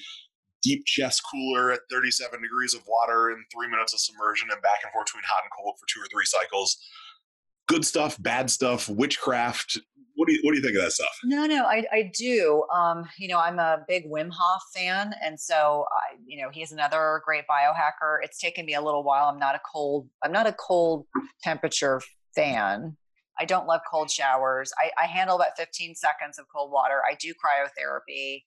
[0.62, 4.80] deep chest cooler at 37 degrees of water in three minutes of submersion and back
[4.84, 6.78] and forth between hot and cold for two or three cycles.
[7.68, 9.80] Good stuff, bad stuff, witchcraft,
[10.22, 11.18] what do you what do you think of that stuff?
[11.24, 12.64] No, no, I, I do.
[12.72, 16.72] Um, you know, I'm a big Wim Hof fan, and so I, you know, he's
[16.72, 18.18] another great biohacker.
[18.22, 19.30] It's taken me a little while.
[19.30, 20.08] I'm not a cold.
[20.24, 21.08] I'm not a cold
[21.42, 22.04] temperature
[22.36, 22.96] fan.
[23.40, 24.72] I don't love cold showers.
[24.78, 27.02] I, I handle about 15 seconds of cold water.
[27.10, 28.44] I do cryotherapy.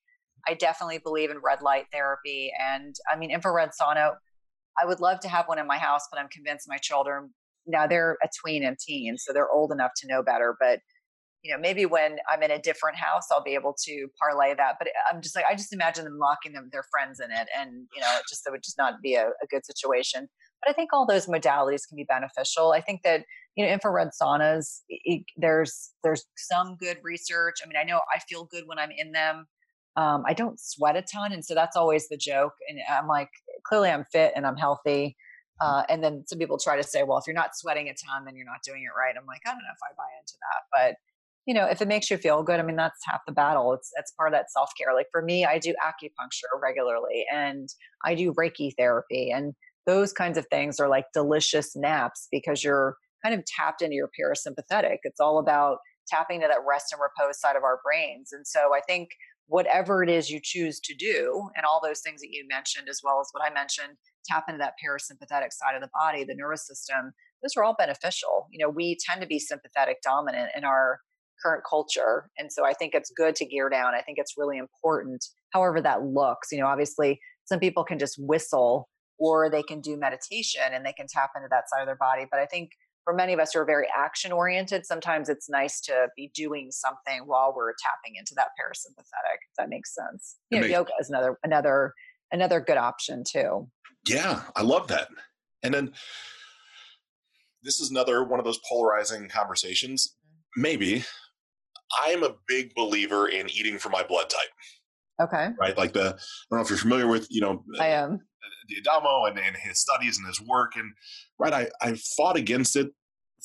[0.47, 4.13] I definitely believe in red light therapy, and I mean infrared sauna.
[4.81, 7.31] I would love to have one in my house, but I'm convinced my children
[7.67, 10.57] now they're a tween and teen, so they're old enough to know better.
[10.59, 10.81] But
[11.45, 14.77] you know, maybe when I'm in a different house, I'll be able to parlay that.
[14.79, 17.49] But I'm just like, I just imagine them locking them, their friends in it.
[17.57, 20.27] And, you know, it just, it would just not be a, a good situation.
[20.63, 22.73] But I think all those modalities can be beneficial.
[22.73, 23.25] I think that,
[23.57, 27.57] you know, infrared saunas, it, there's, there's some good research.
[27.63, 29.45] I mean, I know I feel good when I'm in them.
[29.97, 31.33] Um, I don't sweat a ton.
[31.33, 32.55] And so that's always the joke.
[32.71, 33.29] And I'm like,
[33.67, 35.15] clearly I'm fit and I'm healthy.
[35.61, 38.25] Uh, and then some people try to say, well, if you're not sweating a ton,
[38.25, 39.15] then you're not doing it right.
[39.17, 40.97] I'm like, I don't know if I buy into that, but
[41.47, 43.75] you know, if it makes you feel good, I mean, that's half the battle.
[43.75, 44.95] It's that's part of that self care.
[44.95, 47.69] Like for me, I do acupuncture regularly, and
[48.05, 49.53] I do Reiki therapy, and
[49.87, 54.11] those kinds of things are like delicious naps because you're kind of tapped into your
[54.19, 54.99] parasympathetic.
[55.03, 58.31] It's all about tapping to that rest and repose side of our brains.
[58.33, 59.09] And so I think
[59.47, 63.01] whatever it is you choose to do, and all those things that you mentioned, as
[63.05, 66.67] well as what I mentioned, tap into that parasympathetic side of the body, the nervous
[66.67, 68.47] system, those are all beneficial.
[68.51, 71.01] You know, we tend to be sympathetic dominant in our
[71.43, 72.31] current culture.
[72.39, 73.95] And so I think it's good to gear down.
[73.95, 76.49] I think it's really important, however that looks.
[76.53, 80.93] You know, obviously, some people can just whistle or they can do meditation and they
[80.93, 82.27] can tap into that side of their body.
[82.31, 82.71] But I think
[83.05, 86.71] for many of us who are very action oriented, sometimes it's nice to be doing
[86.71, 89.37] something while we're tapping into that parasympathetic.
[89.37, 90.37] If that makes sense.
[90.51, 91.93] You know, makes- yoga is another another
[92.33, 93.69] another good option too.
[94.07, 95.09] Yeah, I love that.
[95.63, 95.93] And then
[97.63, 100.17] this is another one of those polarizing conversations.
[100.57, 100.63] Mm-hmm.
[100.63, 101.05] Maybe
[102.05, 105.29] I'm a big believer in eating for my blood type.
[105.29, 105.49] Okay.
[105.59, 105.77] Right.
[105.77, 106.11] Like the, I
[106.51, 108.15] don't know if you're familiar with, you know, I am.
[108.15, 110.73] Uh, D'Adamo and, and his studies and his work.
[110.77, 110.93] And
[111.39, 112.89] right, I, I fought against it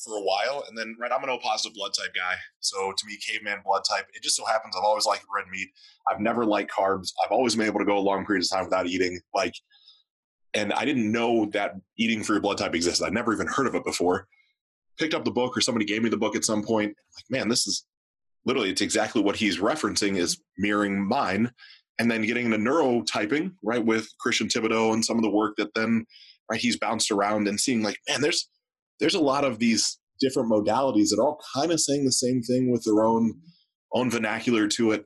[0.04, 0.64] for a while.
[0.68, 2.34] And then, right, I'm an O positive blood type guy.
[2.58, 5.68] So to me, caveman blood type, it just so happens I've always liked red meat.
[6.10, 7.12] I've never liked carbs.
[7.24, 9.20] I've always been able to go a long period of time without eating.
[9.34, 9.54] Like,
[10.54, 13.04] and I didn't know that eating for your blood type existed.
[13.04, 14.26] I'd never even heard of it before.
[14.98, 16.88] Picked up the book or somebody gave me the book at some point.
[16.88, 17.86] Like, man, this is
[18.46, 21.50] literally it's exactly what he's referencing is mirroring mine
[21.98, 25.74] and then getting into neurotyping right with Christian Thibaudeau and some of the work that
[25.74, 26.06] then
[26.50, 28.48] right he's bounced around and seeing like man there's
[28.98, 32.42] there's a lot of these different modalities that are all kind of saying the same
[32.42, 33.34] thing with their own
[33.92, 35.04] own vernacular to it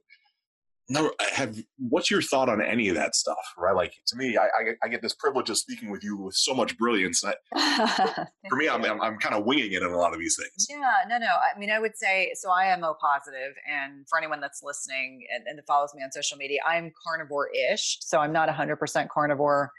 [0.89, 3.75] no have what's your thought on any of that stuff right?
[3.75, 6.55] Like to me i i, I get this privilege of speaking with you with so
[6.55, 10.13] much brilliance I, for me I'm, I'm, I'm kind of winging it in a lot
[10.13, 10.67] of these things.
[10.69, 14.19] Yeah no no i mean i would say so i am o positive and for
[14.19, 18.49] anyone that's listening and, and follows me on social media i'm carnivore-ish so i'm not
[18.49, 19.71] 100% carnivore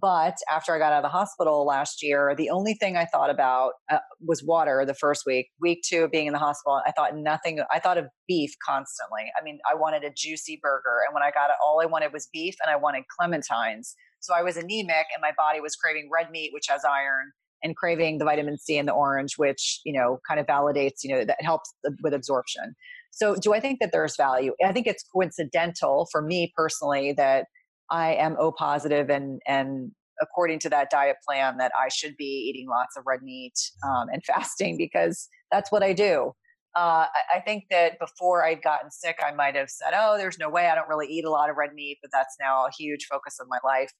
[0.00, 3.30] but after I got out of the hospital last year, the only thing I thought
[3.30, 5.48] about uh, was water the first week.
[5.60, 9.30] Week two of being in the hospital, I thought nothing, I thought of beef constantly.
[9.38, 11.00] I mean, I wanted a juicy burger.
[11.06, 13.94] And when I got it, all I wanted was beef and I wanted clementines.
[14.20, 17.32] So I was anemic and my body was craving red meat, which has iron,
[17.62, 21.14] and craving the vitamin C in the orange, which, you know, kind of validates, you
[21.14, 21.72] know, that helps
[22.02, 22.74] with absorption.
[23.10, 24.52] So do I think that there's value?
[24.64, 27.46] I think it's coincidental for me personally that
[27.90, 32.24] I am O positive and and according to that diet plan that I should be
[32.24, 36.32] eating lots of red meat um, and fasting because that's what I do.
[36.76, 40.38] Uh, I, I think that before I'd gotten sick, I might have said, "Oh, there's
[40.38, 42.70] no way I don't really eat a lot of red meat," but that's now a
[42.76, 43.90] huge focus of my life.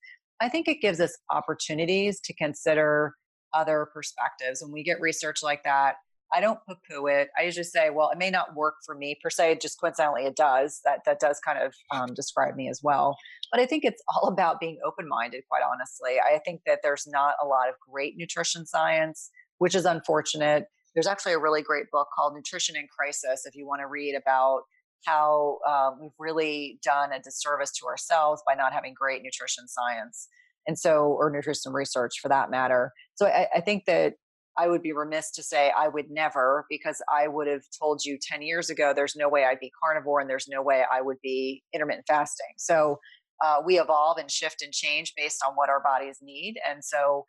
[0.40, 3.14] I think it gives us opportunities to consider
[3.54, 4.62] other perspectives.
[4.62, 5.96] When we get research like that,
[6.32, 7.28] I don't poo poo it.
[7.38, 9.58] I usually say, well, it may not work for me per se.
[9.62, 10.80] Just coincidentally, it does.
[10.84, 13.16] That that does kind of um, describe me as well.
[13.50, 15.44] But I think it's all about being open minded.
[15.48, 19.84] Quite honestly, I think that there's not a lot of great nutrition science, which is
[19.84, 20.66] unfortunate.
[20.94, 23.46] There's actually a really great book called Nutrition in Crisis.
[23.46, 24.62] If you want to read about
[25.04, 30.28] how um, we've really done a disservice to ourselves by not having great nutrition science,
[30.66, 32.92] and so or nutrition research for that matter.
[33.14, 34.14] So I, I think that
[34.58, 38.18] I would be remiss to say I would never, because I would have told you
[38.20, 41.18] 10 years ago there's no way I'd be carnivore and there's no way I would
[41.22, 42.54] be intermittent fasting.
[42.56, 42.98] So
[43.44, 46.56] uh, we evolve and shift and change based on what our bodies need.
[46.68, 47.24] And so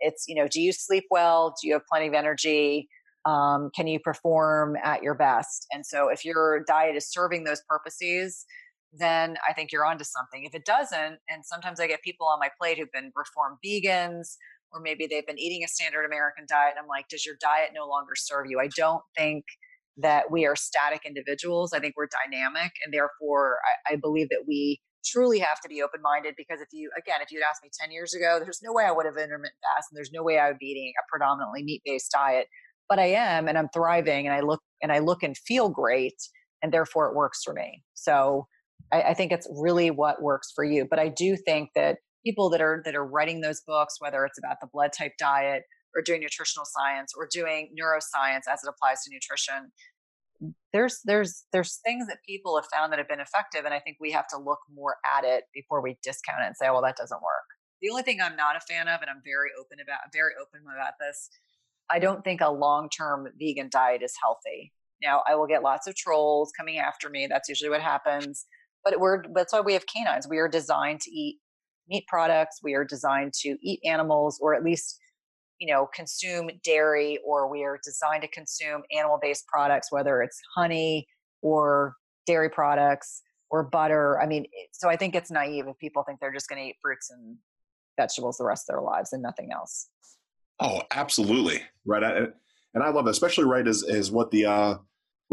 [0.00, 1.54] it's, you know, do you sleep well?
[1.60, 2.88] Do you have plenty of energy?
[3.24, 5.66] Um, can you perform at your best?
[5.72, 8.44] And so if your diet is serving those purposes,
[8.92, 10.44] then I think you're onto something.
[10.44, 14.36] If it doesn't, and sometimes I get people on my plate who've been reformed vegans,
[14.74, 16.74] or maybe they've been eating a standard American diet.
[16.76, 18.60] And I'm like, does your diet no longer serve you?
[18.60, 19.44] I don't think
[19.98, 21.72] that we are static individuals.
[21.72, 22.72] I think we're dynamic.
[22.84, 23.58] And therefore,
[23.88, 27.16] I, I believe that we truly have to be open minded because if you, again,
[27.22, 29.88] if you'd asked me 10 years ago, there's no way I would have intermittent fast
[29.90, 32.48] and there's no way I would be eating a predominantly meat based diet.
[32.88, 36.16] But I am and I'm thriving and I look and I look and feel great.
[36.62, 37.82] And therefore, it works for me.
[37.92, 38.46] So
[38.92, 40.86] I, I think it's really what works for you.
[40.88, 44.38] But I do think that people that are that are writing those books, whether it's
[44.38, 45.64] about the blood type diet
[45.94, 49.70] or doing nutritional science or doing neuroscience as it applies to nutrition,
[50.72, 53.98] there's there's there's things that people have found that have been effective, and I think
[54.00, 56.82] we have to look more at it before we discount it and say, oh, well,
[56.82, 57.44] that doesn't work.
[57.80, 60.62] The only thing I'm not a fan of, and I'm very open about, very open
[60.62, 61.28] about this,
[61.90, 64.72] I don't think a long term vegan diet is healthy.
[65.02, 67.26] Now, I will get lots of trolls coming after me.
[67.26, 68.46] That's usually what happens.
[68.84, 70.28] But we're that's why we have canines.
[70.28, 71.38] We are designed to eat
[71.88, 72.60] meat products.
[72.62, 74.98] We are designed to eat animals, or at least
[75.58, 81.06] you know consume dairy, or we are designed to consume animal-based products, whether it's honey
[81.42, 81.94] or
[82.26, 84.20] dairy products or butter.
[84.20, 86.76] I mean, so I think it's naive if people think they're just going to eat
[86.82, 87.36] fruits and
[87.96, 89.88] vegetables the rest of their lives and nothing else.
[90.58, 91.62] Oh, absolutely.
[91.86, 92.02] Right.
[92.02, 94.74] And I love especially right as, as what the, uh,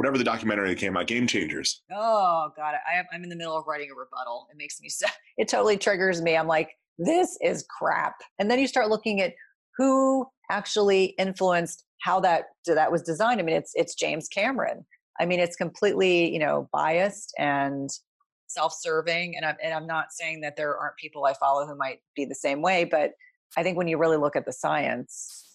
[0.01, 1.83] whatever the documentary that came out, Game Changers.
[1.91, 4.47] Oh God, I, I'm in the middle of writing a rebuttal.
[4.51, 5.05] It makes me so,
[5.37, 6.35] it totally triggers me.
[6.35, 8.15] I'm like, this is crap.
[8.39, 9.33] And then you start looking at
[9.77, 13.39] who actually influenced how that that was designed.
[13.39, 14.87] I mean, it's it's James Cameron.
[15.19, 17.87] I mean, it's completely you know biased and
[18.47, 19.35] self-serving.
[19.37, 22.25] And I'm and I'm not saying that there aren't people I follow who might be
[22.25, 23.11] the same way, but
[23.55, 25.50] I think when you really look at the science,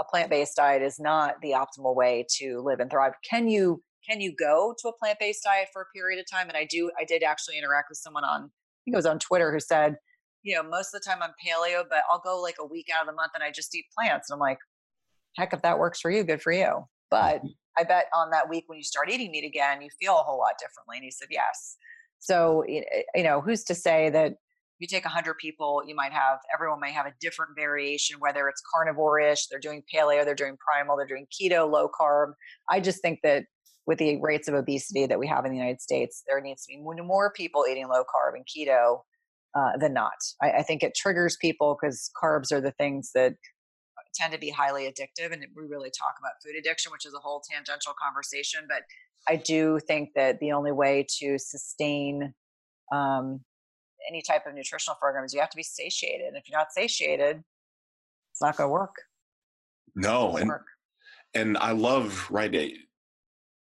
[0.00, 3.12] a plant-based diet is not the optimal way to live and thrive.
[3.28, 6.48] Can you can you go to a plant-based diet for a period of time?
[6.48, 9.18] And I do I did actually interact with someone on I think it was on
[9.18, 9.96] Twitter who said,
[10.42, 13.00] you know, most of the time I'm paleo, but I'll go like a week out
[13.02, 14.30] of the month and I just eat plants.
[14.30, 14.58] And I'm like,
[15.36, 16.84] heck, if that works for you, good for you.
[17.10, 17.48] But mm-hmm.
[17.76, 20.38] I bet on that week when you start eating meat again, you feel a whole
[20.38, 20.96] lot differently.
[20.98, 21.76] And he said, yes.
[22.20, 24.34] So, you know, who's to say that
[24.78, 28.62] you take 100 people you might have everyone may have a different variation whether it's
[28.74, 32.32] carnivore-ish they're doing paleo they're doing primal they're doing keto low carb.
[32.68, 33.44] I just think that
[33.86, 36.74] with the rates of obesity that we have in the united states there needs to
[36.74, 39.00] be more people eating low carb and keto
[39.56, 40.12] uh, than not.
[40.42, 43.34] I, I think it triggers people because carbs are the things that
[44.14, 47.18] tend to be highly addictive and we really talk about food addiction which is a
[47.18, 48.82] whole tangential conversation but
[49.28, 52.32] i do think that the only way to sustain
[52.92, 53.40] um,
[54.08, 56.28] any type of nutritional programs, you have to be satiated.
[56.28, 57.42] And if you're not satiated,
[58.32, 58.94] it's not going to work.
[59.94, 60.66] No, and work.
[61.34, 62.72] and I love right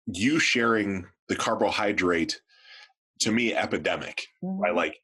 [0.07, 2.41] you sharing the carbohydrate
[3.21, 4.27] to me epidemic.
[4.43, 4.61] Mm-hmm.
[4.61, 4.97] Right, like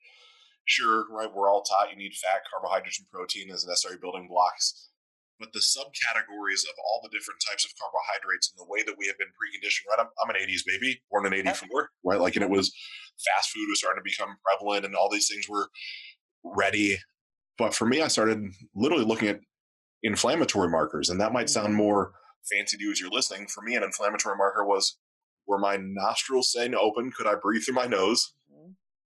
[0.66, 4.89] sure, right, we're all taught you need fat, carbohydrates, and protein as necessary building blocks.
[5.40, 9.06] But the subcategories of all the different types of carbohydrates and the way that we
[9.06, 10.04] have been preconditioned, right?
[10.04, 12.20] I'm, I'm an 80s baby, born in 84, right?
[12.20, 12.70] Like, and it was
[13.24, 15.70] fast food was starting to become prevalent and all these things were
[16.44, 16.98] ready.
[17.58, 19.40] But for me, I started literally looking at
[20.02, 21.76] inflammatory markers, and that might sound mm-hmm.
[21.76, 22.12] more
[22.50, 23.46] fancy to you as you're listening.
[23.48, 24.98] For me, an inflammatory marker was
[25.46, 27.10] were my nostrils staying open?
[27.10, 28.32] Could I breathe through my nose?
[28.52, 28.72] Mm-hmm.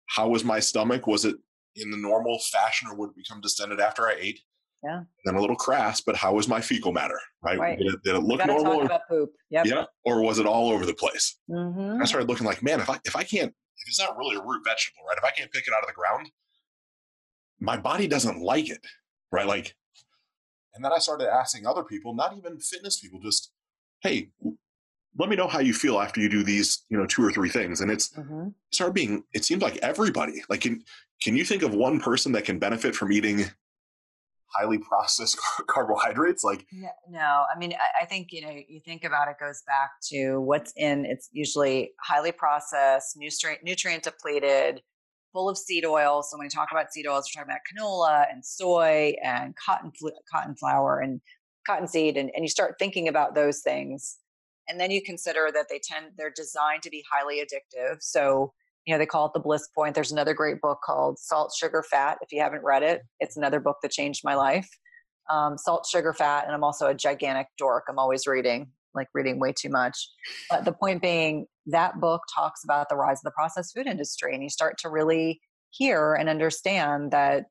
[0.07, 1.07] How was my stomach?
[1.07, 1.37] Was it
[1.77, 4.41] in the normal fashion or would it become distended after I ate?
[4.83, 4.99] Yeah.
[4.99, 7.19] And then a little crass, but how was my fecal matter?
[7.43, 7.59] Right.
[7.59, 7.79] right.
[7.79, 8.77] Did, it, did, it, look normal?
[8.77, 9.33] Talk about poop.
[9.51, 9.67] Yep.
[9.67, 9.85] Yeah.
[10.05, 11.37] Or was it all over the place?
[11.51, 12.01] Mm-hmm.
[12.01, 14.43] I started looking like, man, if I if I can't if it's not really a
[14.43, 15.19] root vegetable, right?
[15.19, 16.31] If I can't pick it out of the ground,
[17.61, 18.85] my body doesn't like it,
[19.33, 19.47] right?
[19.47, 19.75] Like,
[20.75, 23.53] and then I started asking other people, not even fitness people, just,
[24.03, 24.31] hey,
[25.19, 27.49] let me know how you feel after you do these, you know, two or three
[27.49, 27.81] things.
[27.81, 28.49] And it's mm-hmm.
[28.71, 30.83] started being, it seems like everybody, like, can,
[31.23, 33.45] can you think of one person that can benefit from eating
[34.57, 35.39] highly processed
[35.69, 36.67] carbohydrates like
[37.09, 40.41] no i mean I, I, think you know you think about it goes back to
[40.41, 44.83] what's in it's usually highly processed nutrient nutrient depleted
[45.33, 46.23] full of seed oil.
[46.23, 49.93] So when we talk about seed oils we're talking about canola and soy and cotton
[50.33, 51.21] cotton flour and
[51.67, 54.19] cottonseed and, and you start thinking about those things.
[54.69, 57.97] And then you consider that they tend they're designed to be highly addictive.
[58.01, 58.53] So
[58.87, 61.85] you know they call it the bliss point there's another great book called salt sugar
[61.91, 64.69] fat if you haven't read it it's another book that changed my life
[65.31, 67.85] um, salt, sugar, fat, and I'm also a gigantic dork.
[67.89, 69.97] I'm always reading, like reading way too much.
[70.51, 74.35] But the point being, that book talks about the rise of the processed food industry,
[74.35, 77.45] and you start to really hear and understand that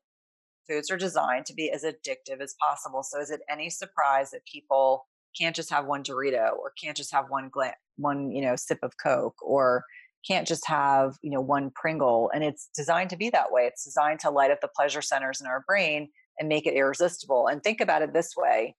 [0.68, 3.02] foods are designed to be as addictive as possible.
[3.02, 5.06] So, is it any surprise that people
[5.38, 8.80] can't just have one Dorito or can't just have one gla- one you know sip
[8.82, 9.84] of Coke or
[10.26, 12.30] can't just have you know one Pringle?
[12.34, 13.62] And it's designed to be that way.
[13.62, 16.08] It's designed to light up the pleasure centers in our brain
[16.38, 17.46] and make it irresistible.
[17.46, 18.76] And think about it this way: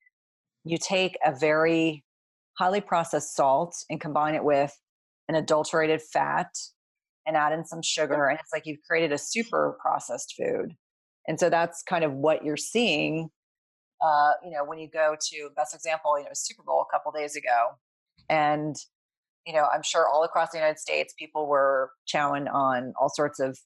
[0.63, 2.03] you take a very
[2.57, 4.77] highly processed salt and combine it with
[5.29, 6.49] an adulterated fat
[7.25, 10.73] and add in some sugar and it's like you've created a super processed food
[11.27, 13.29] and so that's kind of what you're seeing
[14.03, 17.11] uh, you know when you go to best example you know super bowl a couple
[17.11, 17.69] days ago
[18.29, 18.75] and
[19.45, 23.39] you know i'm sure all across the united states people were chowing on all sorts
[23.39, 23.57] of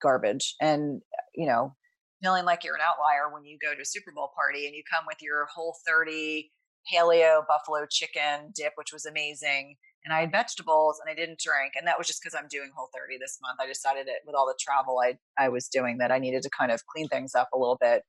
[0.00, 1.02] garbage and
[1.34, 1.74] you know
[2.22, 4.82] feeling like you're an outlier when you go to a super bowl party and you
[4.90, 6.50] come with your whole 30
[6.92, 11.74] paleo buffalo chicken dip which was amazing and I had vegetables and I didn't drink.
[11.76, 13.58] And that was just because I'm doing Whole 30 this month.
[13.60, 16.50] I decided it with all the travel I, I was doing that I needed to
[16.50, 18.02] kind of clean things up a little bit.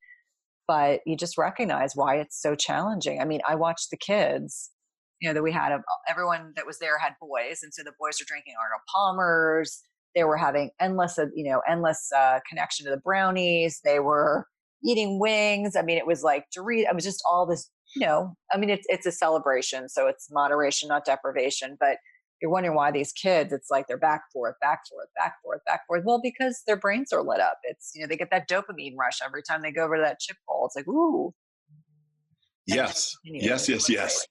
[0.66, 3.20] But you just recognize why it's so challenging.
[3.20, 4.70] I mean, I watched the kids,
[5.20, 7.60] you know, that we had, a, everyone that was there had boys.
[7.62, 9.82] And so the boys were drinking Arnold Palmer's.
[10.14, 13.80] They were having endless, uh, you know, endless uh, connection to the brownies.
[13.84, 14.46] They were
[14.84, 15.76] eating wings.
[15.76, 16.88] I mean, it was like Dorito.
[16.88, 20.28] It was just all this you know, I mean, it's it's a celebration, so it's
[20.30, 21.76] moderation, not deprivation.
[21.80, 21.96] But
[22.40, 25.86] you're wondering why these kids, it's like they're back forth, back forth, back forth, back
[25.86, 26.04] forth.
[26.04, 27.58] Well, because their brains are lit up.
[27.64, 30.20] It's you know they get that dopamine rush every time they go over to that
[30.20, 30.66] chip bowl.
[30.66, 31.34] It's like ooh.
[32.66, 34.26] Yes, yes, yes, yes.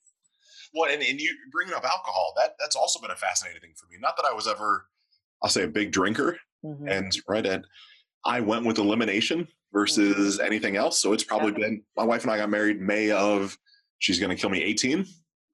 [0.73, 3.87] Well, and, and you bringing up alcohol, that that's also been a fascinating thing for
[3.91, 3.97] me.
[3.99, 4.85] Not that I was ever,
[5.41, 6.87] I'll say, a big drinker, mm-hmm.
[6.87, 7.63] and right at,
[8.25, 10.45] I went with elimination versus mm-hmm.
[10.45, 10.99] anything else.
[10.99, 11.67] So it's probably yeah.
[11.67, 13.57] been my wife and I got married May of
[13.99, 15.05] she's going to kill me 18,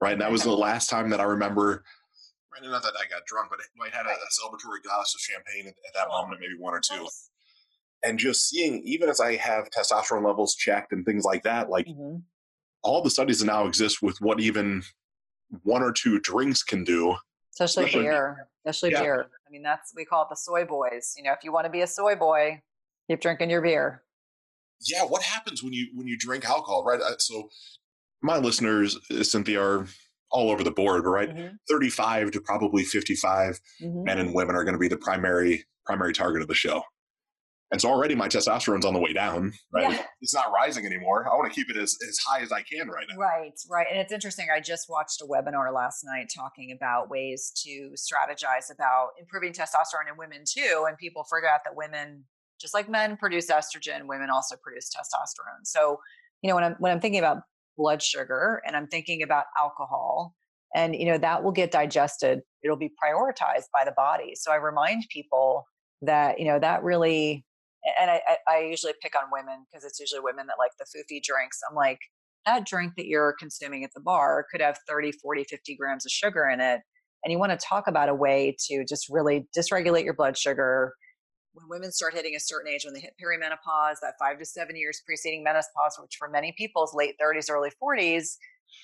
[0.01, 0.13] right?
[0.13, 1.83] And that was the last time that I remember.
[2.53, 5.67] Right, not that I got drunk, but I had a, a celebratory glass of champagne
[5.67, 7.07] at, at that moment, maybe one or two.
[8.03, 11.87] And just seeing, even as I have testosterone levels checked and things like that, like
[11.87, 12.17] mm-hmm.
[12.83, 14.83] all the studies that now exist with what even
[15.63, 17.15] one or two drinks can do.
[17.53, 18.47] Especially, especially beer.
[18.65, 19.01] Especially yeah.
[19.01, 19.27] beer.
[19.47, 21.13] I mean, that's, we call it the soy boys.
[21.17, 22.61] You know, if you want to be a soy boy,
[23.07, 24.03] keep drinking your beer
[24.87, 27.01] yeah, what happens when you when you drink alcohol, right?
[27.01, 27.49] Uh, so
[28.21, 29.87] my listeners, uh, Cynthia, are
[30.31, 31.29] all over the board, right?
[31.29, 31.55] Mm-hmm.
[31.69, 34.03] 35 to probably 55 mm-hmm.
[34.03, 36.81] men and women are going to be the primary primary target of the show.
[37.71, 39.91] And so already my testosterone's on the way down, right?
[39.91, 40.03] Yeah.
[40.21, 41.27] It's not rising anymore.
[41.27, 43.17] I want to keep it as, as high as I can right now.
[43.17, 43.87] Right, right.
[43.89, 44.47] And it's interesting.
[44.55, 50.09] I just watched a webinar last night talking about ways to strategize about improving testosterone
[50.09, 50.85] in women too.
[50.87, 52.25] And people forget that women
[52.59, 55.65] just like men produce estrogen, women also produce testosterone.
[55.65, 55.99] So,
[56.41, 57.43] you know, when I'm when I'm thinking about
[57.77, 60.33] blood sugar and I'm thinking about alcohol,
[60.73, 64.33] and you know that will get digested, it'll be prioritized by the body.
[64.35, 65.65] So I remind people
[66.01, 67.45] that you know that really,
[67.99, 71.21] and I, I usually pick on women because it's usually women that like the foofy
[71.21, 71.59] drinks.
[71.69, 71.99] I'm like,
[72.45, 76.11] that drink that you're consuming at the bar could have 30, 40, 50 grams of
[76.11, 76.81] sugar in it.
[77.23, 80.93] And you want to talk about a way to just really dysregulate your blood sugar,
[81.55, 84.75] when women start hitting a certain age, when they hit perimenopause, that five to seven
[84.75, 88.35] years preceding menopause, which for many people is late 30s, early 40s,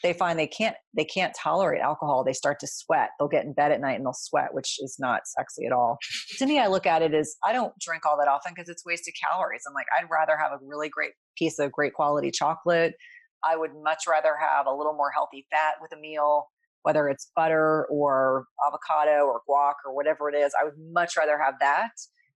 [0.04, 2.24] they find they can't they can't tolerate alcohol.
[2.24, 3.10] They start to sweat.
[3.18, 5.98] They'll get in bed at night and they'll sweat, which is not sexy at all.
[6.38, 8.86] to me, I look at it as I don't drink all that often because it's
[8.86, 9.64] wasted calories.
[9.68, 12.96] I'm like, I'd rather have a really great piece of great quality chocolate.
[13.44, 16.46] I would much rather have a little more healthy fat with a meal,
[16.84, 20.54] whether it's butter or avocado or guac or whatever it is.
[20.60, 21.92] I would much rather have that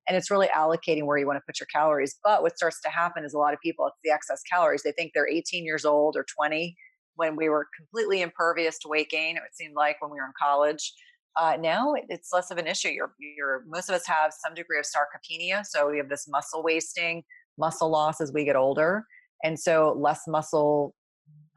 [0.08, 2.20] and it's really allocating where you want to put your calories.
[2.24, 4.84] But what starts to happen is a lot of people, it's the excess calories.
[4.84, 6.76] They think they're 18 years old or 20
[7.16, 9.38] when we were completely impervious to weight gain.
[9.38, 10.94] It seemed like when we were in college.
[11.38, 12.90] Uh, now it's less of an issue.
[12.90, 15.66] You're, you're, most of us have some degree of sarcopenia.
[15.66, 17.24] So we have this muscle wasting,
[17.58, 19.06] muscle loss as we get older.
[19.44, 20.96] And so less muscle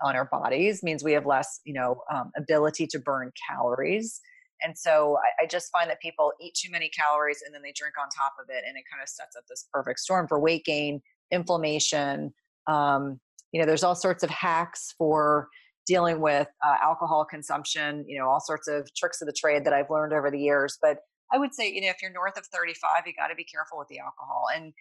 [0.02, 4.20] on our bodies means we have less, you know, um, ability to burn calories.
[4.62, 7.72] And so I, I, just find that people eat too many calories and then they
[7.72, 10.38] drink on top of it, and it kind of sets up this perfect storm for
[10.38, 11.00] weight gain,
[11.30, 12.32] inflammation.
[12.66, 13.20] Um,
[13.52, 15.48] you know, there's all sorts of hacks for
[15.86, 18.04] dealing with uh, alcohol consumption.
[18.06, 20.78] You know, all sorts of tricks of the trade that I've learned over the years.
[20.80, 20.98] But
[21.32, 23.78] I would say, you know, if you're north of 35, you got to be careful
[23.78, 24.44] with the alcohol.
[24.54, 24.72] And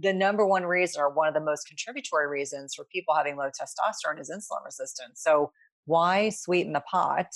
[0.00, 3.48] the number one reason, or one of the most contributory reasons for people having low
[3.48, 5.22] testosterone, is insulin resistance.
[5.22, 5.52] So
[5.86, 7.26] why sweeten the pot?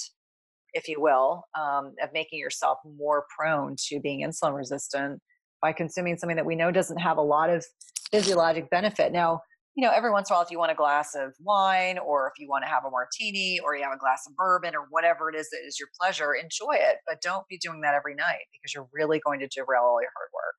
[0.74, 5.20] if you will, um, of making yourself more prone to being insulin resistant
[5.60, 7.64] by consuming something that we know doesn't have a lot of
[8.10, 9.12] physiologic benefit.
[9.12, 9.40] Now,
[9.78, 12.26] you know, every once in a while, if you want a glass of wine or
[12.26, 14.88] if you want to have a martini or you have a glass of bourbon or
[14.90, 16.96] whatever it is that is your pleasure, enjoy it.
[17.06, 20.10] But don't be doing that every night because you're really going to derail all your
[20.16, 20.58] hard work.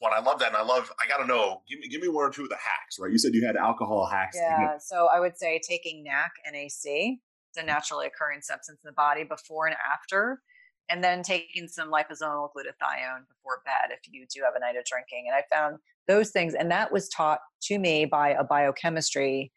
[0.00, 0.48] Well, I love that.
[0.48, 2.48] And I love, I got to know, give me, give me one or two of
[2.48, 3.12] the hacks, right?
[3.12, 4.38] You said you had alcohol hacks.
[4.40, 4.78] Yeah.
[4.78, 7.66] So I would say taking NAC, NAC, it's a mm.
[7.66, 10.40] naturally occurring substance in the body before and after
[10.90, 14.84] and then taking some liposomal glutathione before bed if you do have a night of
[14.84, 15.26] drinking.
[15.28, 19.52] And I found those things, and that was taught to me by a biochemistry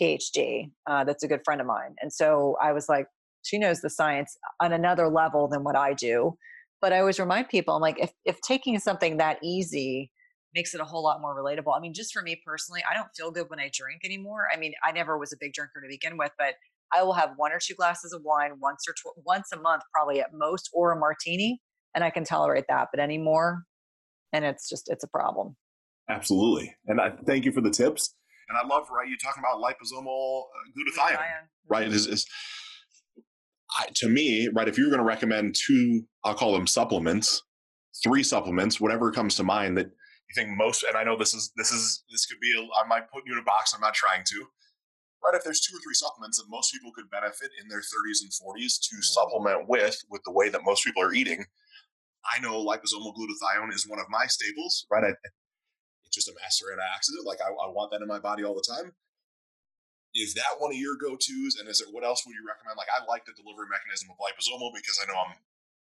[0.00, 1.94] PhD uh, that's a good friend of mine.
[2.00, 3.06] And so I was like,
[3.42, 6.36] she knows the science on another level than what I do.
[6.80, 10.10] But I always remind people, I'm like, if, if taking something that easy
[10.54, 11.74] makes it a whole lot more relatable.
[11.76, 14.46] I mean, just for me personally, I don't feel good when I drink anymore.
[14.52, 16.54] I mean, I never was a big drinker to begin with, but
[16.94, 19.82] I will have one or two glasses of wine once or tw- once a month,
[19.94, 21.60] probably at most, or a martini,
[21.94, 22.88] and I can tolerate that.
[22.92, 23.64] But anymore,
[24.32, 25.56] and it's just it's a problem.
[26.08, 28.14] Absolutely, and I thank you for the tips.
[28.48, 31.48] And I love right you talking about liposomal uh, glutathione, glutathione.
[31.68, 31.86] right?
[31.86, 31.94] Mm-hmm.
[31.94, 32.26] Is, is
[33.78, 37.42] I, to me right if you're going to recommend two, I'll call them supplements,
[38.02, 40.84] three supplements, whatever comes to mind that you think most.
[40.86, 43.32] And I know this is this is this could be a, I might put you
[43.32, 43.72] in a box.
[43.74, 44.46] I'm not trying to
[45.24, 48.22] right if there's two or three supplements that most people could benefit in their 30s
[48.22, 49.02] and 40s to mm-hmm.
[49.02, 51.44] supplement with with the way that most people are eating
[52.34, 55.04] i know liposomal glutathione is one of my staples right?
[55.04, 55.12] I,
[56.04, 58.66] it's just a master antioxidant like I, I want that in my body all the
[58.68, 58.92] time.
[60.14, 62.76] Is that one of your go-to's and is it what else would you recommend?
[62.76, 65.34] Like i like the delivery mechanism of liposomal because i know i'm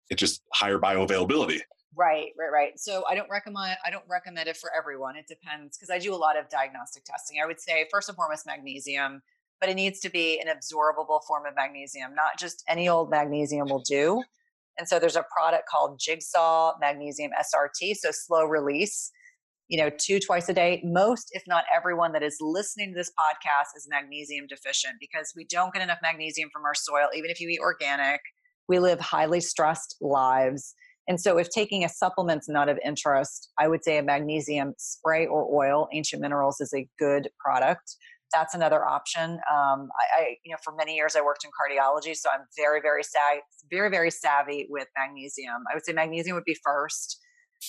[0.10, 1.62] it's just higher bioavailability
[1.96, 2.80] Right, right, right.
[2.80, 5.16] So I don't recommend I don't recommend it for everyone.
[5.16, 7.38] It depends because I do a lot of diagnostic testing.
[7.44, 9.22] I would say first and foremost magnesium,
[9.60, 13.68] but it needs to be an absorbable form of magnesium, not just any old magnesium
[13.70, 14.22] will do.
[14.78, 19.12] And so there's a product called Jigsaw Magnesium SRT, so slow release.
[19.68, 20.82] You know, two twice a day.
[20.84, 25.46] Most, if not everyone that is listening to this podcast is magnesium deficient because we
[25.46, 28.22] don't get enough magnesium from our soil, even if you eat organic.
[28.68, 30.74] We live highly stressed lives
[31.10, 35.26] and so, if taking a supplement's not of interest, I would say a magnesium spray
[35.26, 37.96] or oil, Ancient Minerals, is a good product.
[38.32, 39.32] That's another option.
[39.32, 42.80] Um, I, I, you know, for many years I worked in cardiology, so I'm very,
[42.80, 43.42] very savvy,
[43.72, 45.64] very, very savvy with magnesium.
[45.72, 47.20] I would say magnesium would be first.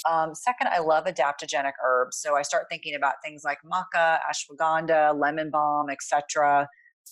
[0.08, 5.18] Um, second, I love adaptogenic herbs, so I start thinking about things like maca, ashwagandha,
[5.18, 6.68] lemon balm, etc.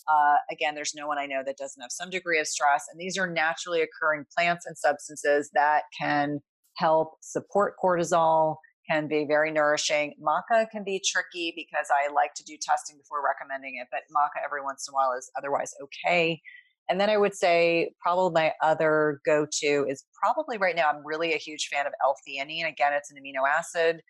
[0.09, 2.87] Uh, again, there's no one I know that doesn't have some degree of stress.
[2.91, 6.41] And these are naturally occurring plants and substances that can
[6.77, 8.57] help support cortisol,
[8.89, 10.15] can be very nourishing.
[10.23, 14.43] Maca can be tricky because I like to do testing before recommending it, but maca
[14.45, 16.41] every once in a while is otherwise okay.
[16.89, 21.05] And then I would say probably my other go to is probably right now, I'm
[21.05, 22.67] really a huge fan of L theanine.
[22.67, 24.01] Again, it's an amino acid.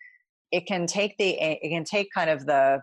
[0.51, 2.81] It can take the, it can take kind of the,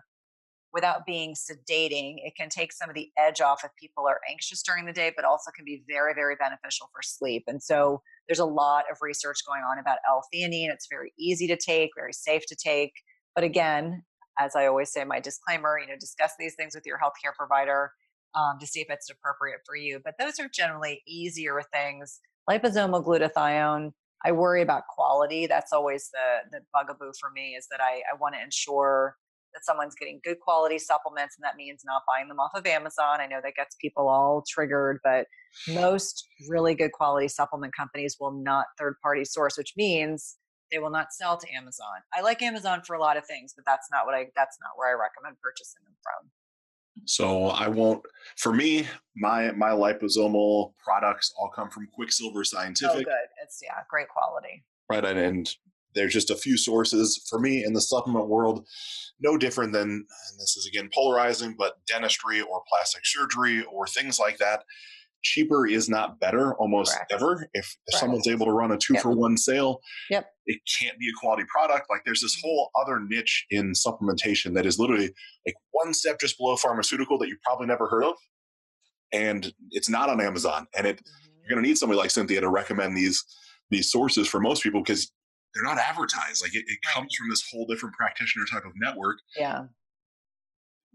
[0.77, 2.17] without being sedating.
[2.17, 5.11] It can take some of the edge off if people are anxious during the day,
[5.15, 7.45] but also can be very, very beneficial for sleep.
[7.47, 10.69] And so there's a lot of research going on about L-theanine.
[10.71, 12.91] It's very easy to take, very safe to take.
[13.33, 14.03] But again,
[14.37, 17.91] as I always say, my disclaimer, you know, discuss these things with your healthcare provider
[18.35, 19.99] um, to see if it's appropriate for you.
[20.05, 22.19] But those are generally easier things.
[22.47, 25.47] Liposomal glutathione, I worry about quality.
[25.47, 29.15] That's always the the bugaboo for me is that I, I want to ensure
[29.57, 33.19] that someone's getting good quality supplements and that means not buying them off of Amazon.
[33.19, 35.25] I know that gets people all triggered, but
[35.67, 40.37] most really good quality supplement companies will not third party source, which means
[40.71, 41.87] they will not sell to Amazon.
[42.13, 44.71] I like Amazon for a lot of things, but that's not what I that's not
[44.75, 46.29] where I recommend purchasing them from.
[47.05, 48.03] So I won't
[48.37, 52.95] for me, my my liposomal products all come from Quicksilver oh, Scientific.
[52.95, 53.27] Oh good.
[53.43, 54.63] It's yeah, great quality.
[54.89, 55.03] Right.
[55.03, 55.49] And, and
[55.97, 58.65] there's just a few sources for me in the supplement world,
[59.19, 64.19] no different than, and this is again polarizing, but dentistry or plastic surgery or things
[64.19, 64.63] like that.
[65.23, 67.11] Cheaper is not better almost Correct.
[67.11, 67.49] ever.
[67.53, 69.01] If, if someone's able to run a two yep.
[69.01, 69.81] for one sale,
[70.11, 70.29] yep.
[70.45, 71.87] it can't be a quality product.
[71.89, 75.09] Like there's this whole other niche in supplementation that is literally
[75.45, 78.13] like one step just below pharmaceutical that you probably never heard of.
[79.11, 80.67] And it's not on Amazon.
[80.77, 81.39] And it mm-hmm.
[81.41, 83.25] you're gonna need somebody like Cynthia to recommend these
[83.69, 85.11] these sources for most people because
[85.57, 86.41] they're not advertised.
[86.41, 89.17] Like it, it comes from this whole different practitioner type of network.
[89.35, 89.63] Yeah.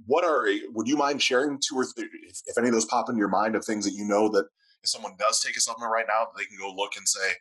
[0.07, 3.09] What are would you mind sharing two or three if, if any of those pop
[3.09, 4.47] into your mind of things that you know that
[4.83, 7.35] if someone does take a supplement right now, they can go look and say,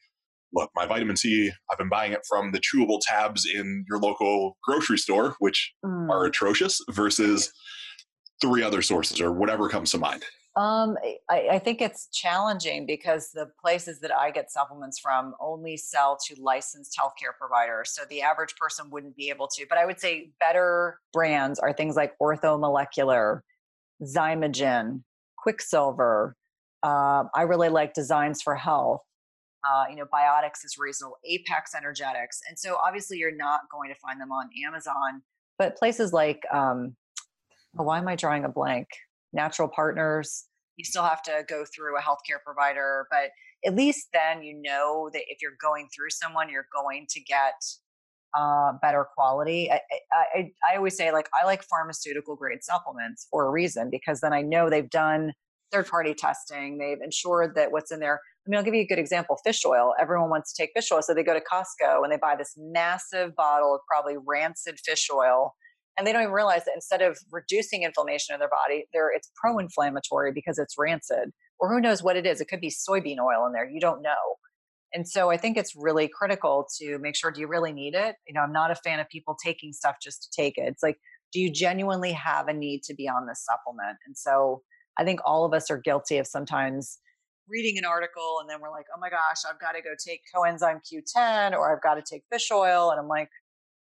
[0.54, 4.58] look, my vitamin C, I've been buying it from the chewable tabs in your local
[4.64, 6.10] grocery store, which mm.
[6.10, 7.52] are atrocious, versus
[8.42, 10.24] three other sources or whatever comes to mind.
[10.58, 10.98] Um,
[11.30, 16.18] I, I, think it's challenging because the places that I get supplements from only sell
[16.26, 17.94] to licensed healthcare providers.
[17.96, 19.66] So the average person wouldn't be able to.
[19.70, 23.40] But I would say better brands are things like Orthomolecular,
[24.04, 25.04] Xymogen,
[25.38, 26.36] Quicksilver.
[26.84, 29.04] Uh, I really like Designs for Health.
[29.66, 32.42] Uh, you know, Biotics is reasonable, Apex Energetics.
[32.50, 35.22] And so obviously you're not going to find them on Amazon,
[35.58, 36.98] but places like, um,
[37.80, 38.88] oh, why am I drawing a blank?
[39.34, 40.46] Natural Partners.
[40.78, 43.30] You still have to go through a healthcare provider, but
[43.66, 47.54] at least then you know that if you're going through someone, you're going to get
[48.38, 49.70] uh, better quality.
[49.72, 49.82] I,
[50.14, 54.34] I, I always say, like, I like pharmaceutical grade supplements for a reason because then
[54.34, 55.34] I know they've done
[55.72, 58.20] third party testing, they've ensured that what's in there.
[58.46, 59.94] I mean, I'll give you a good example fish oil.
[60.00, 61.02] Everyone wants to take fish oil.
[61.02, 65.08] So they go to Costco and they buy this massive bottle of probably rancid fish
[65.14, 65.54] oil
[65.98, 69.32] and they don't even realize that instead of reducing inflammation in their body there it's
[69.36, 73.46] pro-inflammatory because it's rancid or who knows what it is it could be soybean oil
[73.46, 74.38] in there you don't know.
[74.94, 78.16] And so i think it's really critical to make sure do you really need it?
[78.28, 80.68] You know i'm not a fan of people taking stuff just to take it.
[80.68, 80.98] It's like
[81.34, 83.98] do you genuinely have a need to be on this supplement?
[84.06, 84.62] And so
[84.98, 87.00] i think all of us are guilty of sometimes
[87.48, 90.22] reading an article and then we're like oh my gosh i've got to go take
[90.34, 93.30] coenzyme q10 or i've got to take fish oil and i'm like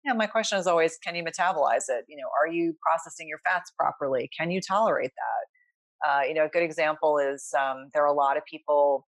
[0.05, 2.05] yeah, my question is always, can you metabolize it?
[2.09, 4.29] You know, are you processing your fats properly?
[4.39, 6.09] Can you tolerate that?
[6.09, 9.07] Uh, you know, a good example is um, there are a lot of people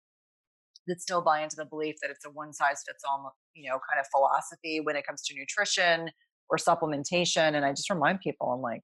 [0.87, 3.79] that still buy into the belief that it's a one size fits all, you know,
[3.91, 6.11] kind of philosophy when it comes to nutrition
[6.51, 7.55] or supplementation.
[7.55, 8.83] And I just remind people, I'm like,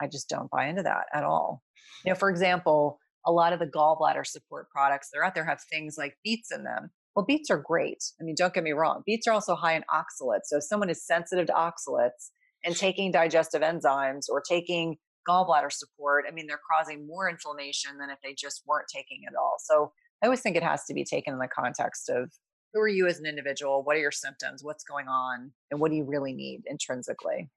[0.00, 1.62] I just don't buy into that at all.
[2.04, 5.44] You know, for example, a lot of the gallbladder support products that are out there
[5.44, 6.90] have things like beets in them.
[7.14, 8.04] Well, beets are great.
[8.20, 9.02] I mean, don't get me wrong.
[9.04, 10.44] Beets are also high in oxalates.
[10.44, 12.30] So if someone is sensitive to oxalates
[12.64, 14.96] and taking digestive enzymes or taking
[15.28, 19.34] gallbladder support, I mean, they're causing more inflammation than if they just weren't taking it
[19.38, 19.56] all.
[19.58, 19.92] So
[20.22, 22.30] I always think it has to be taken in the context of
[22.72, 23.82] who are you as an individual?
[23.82, 24.62] What are your symptoms?
[24.62, 25.50] What's going on?
[25.72, 27.50] And what do you really need intrinsically?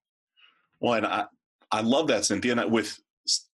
[0.80, 1.26] Well, and I,
[1.72, 2.58] I love that, Cynthia.
[2.58, 2.98] And with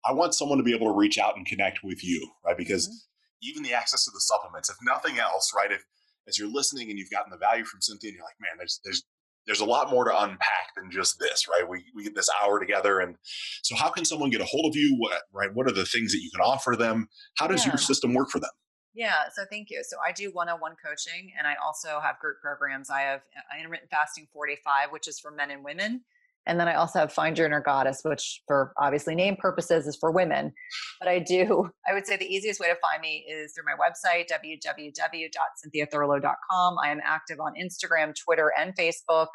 [0.05, 2.55] I want someone to be able to reach out and connect with you, right?
[2.55, 2.95] Because mm-hmm
[3.41, 5.71] even the access to the supplements, if nothing else, right?
[5.71, 5.83] If
[6.27, 8.79] as you're listening and you've gotten the value from Cynthia, and you're like, man, there's
[8.83, 9.03] there's
[9.45, 11.67] there's a lot more to unpack than just this, right?
[11.67, 13.15] We we get this hour together, and
[13.63, 14.95] so how can someone get a hold of you?
[14.97, 15.53] What right?
[15.53, 17.07] What are the things that you can offer them?
[17.37, 17.71] How does yeah.
[17.71, 18.51] your system work for them?
[18.93, 19.83] Yeah, so thank you.
[19.87, 22.89] So I do one-on-one coaching, and I also have group programs.
[22.89, 23.21] I have
[23.55, 26.01] intermittent fasting 45, which is for men and women,
[26.47, 29.95] and then I also have Find Your Inner Goddess, which for obviously name purposes is
[29.97, 30.51] for women.
[30.99, 33.75] But I do, I would say the easiest way to find me is through my
[33.77, 36.75] website, www.cynthiathurlow.com.
[36.83, 39.27] I am active on Instagram, Twitter, and Facebook.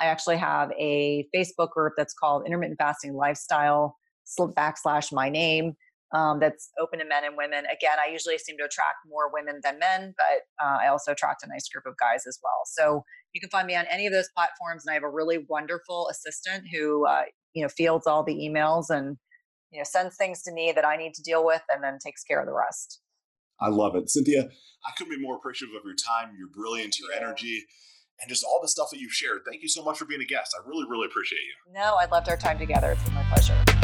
[0.00, 3.96] I actually have a Facebook group that's called Intermittent Fasting Lifestyle
[4.40, 5.76] backslash my name
[6.14, 7.64] um, that's open to men and women.
[7.66, 11.42] Again, I usually seem to attract more women than men, but uh, I also attract
[11.42, 12.62] a nice group of guys as well.
[12.66, 15.44] So you can find me on any of those platforms, and I have a really
[15.48, 19.16] wonderful assistant who uh, you know fields all the emails and
[19.72, 22.22] you know sends things to me that I need to deal with, and then takes
[22.22, 23.00] care of the rest.
[23.60, 24.48] I love it, Cynthia.
[24.86, 27.64] I couldn't be more appreciative of your time, your brilliance, your energy
[28.20, 29.40] and just all the stuff that you've shared.
[29.44, 30.54] Thank you so much for being a guest.
[30.56, 31.72] I really, really appreciate you.
[31.74, 32.92] No, I loved our time together.
[32.92, 33.83] It's been my pleasure.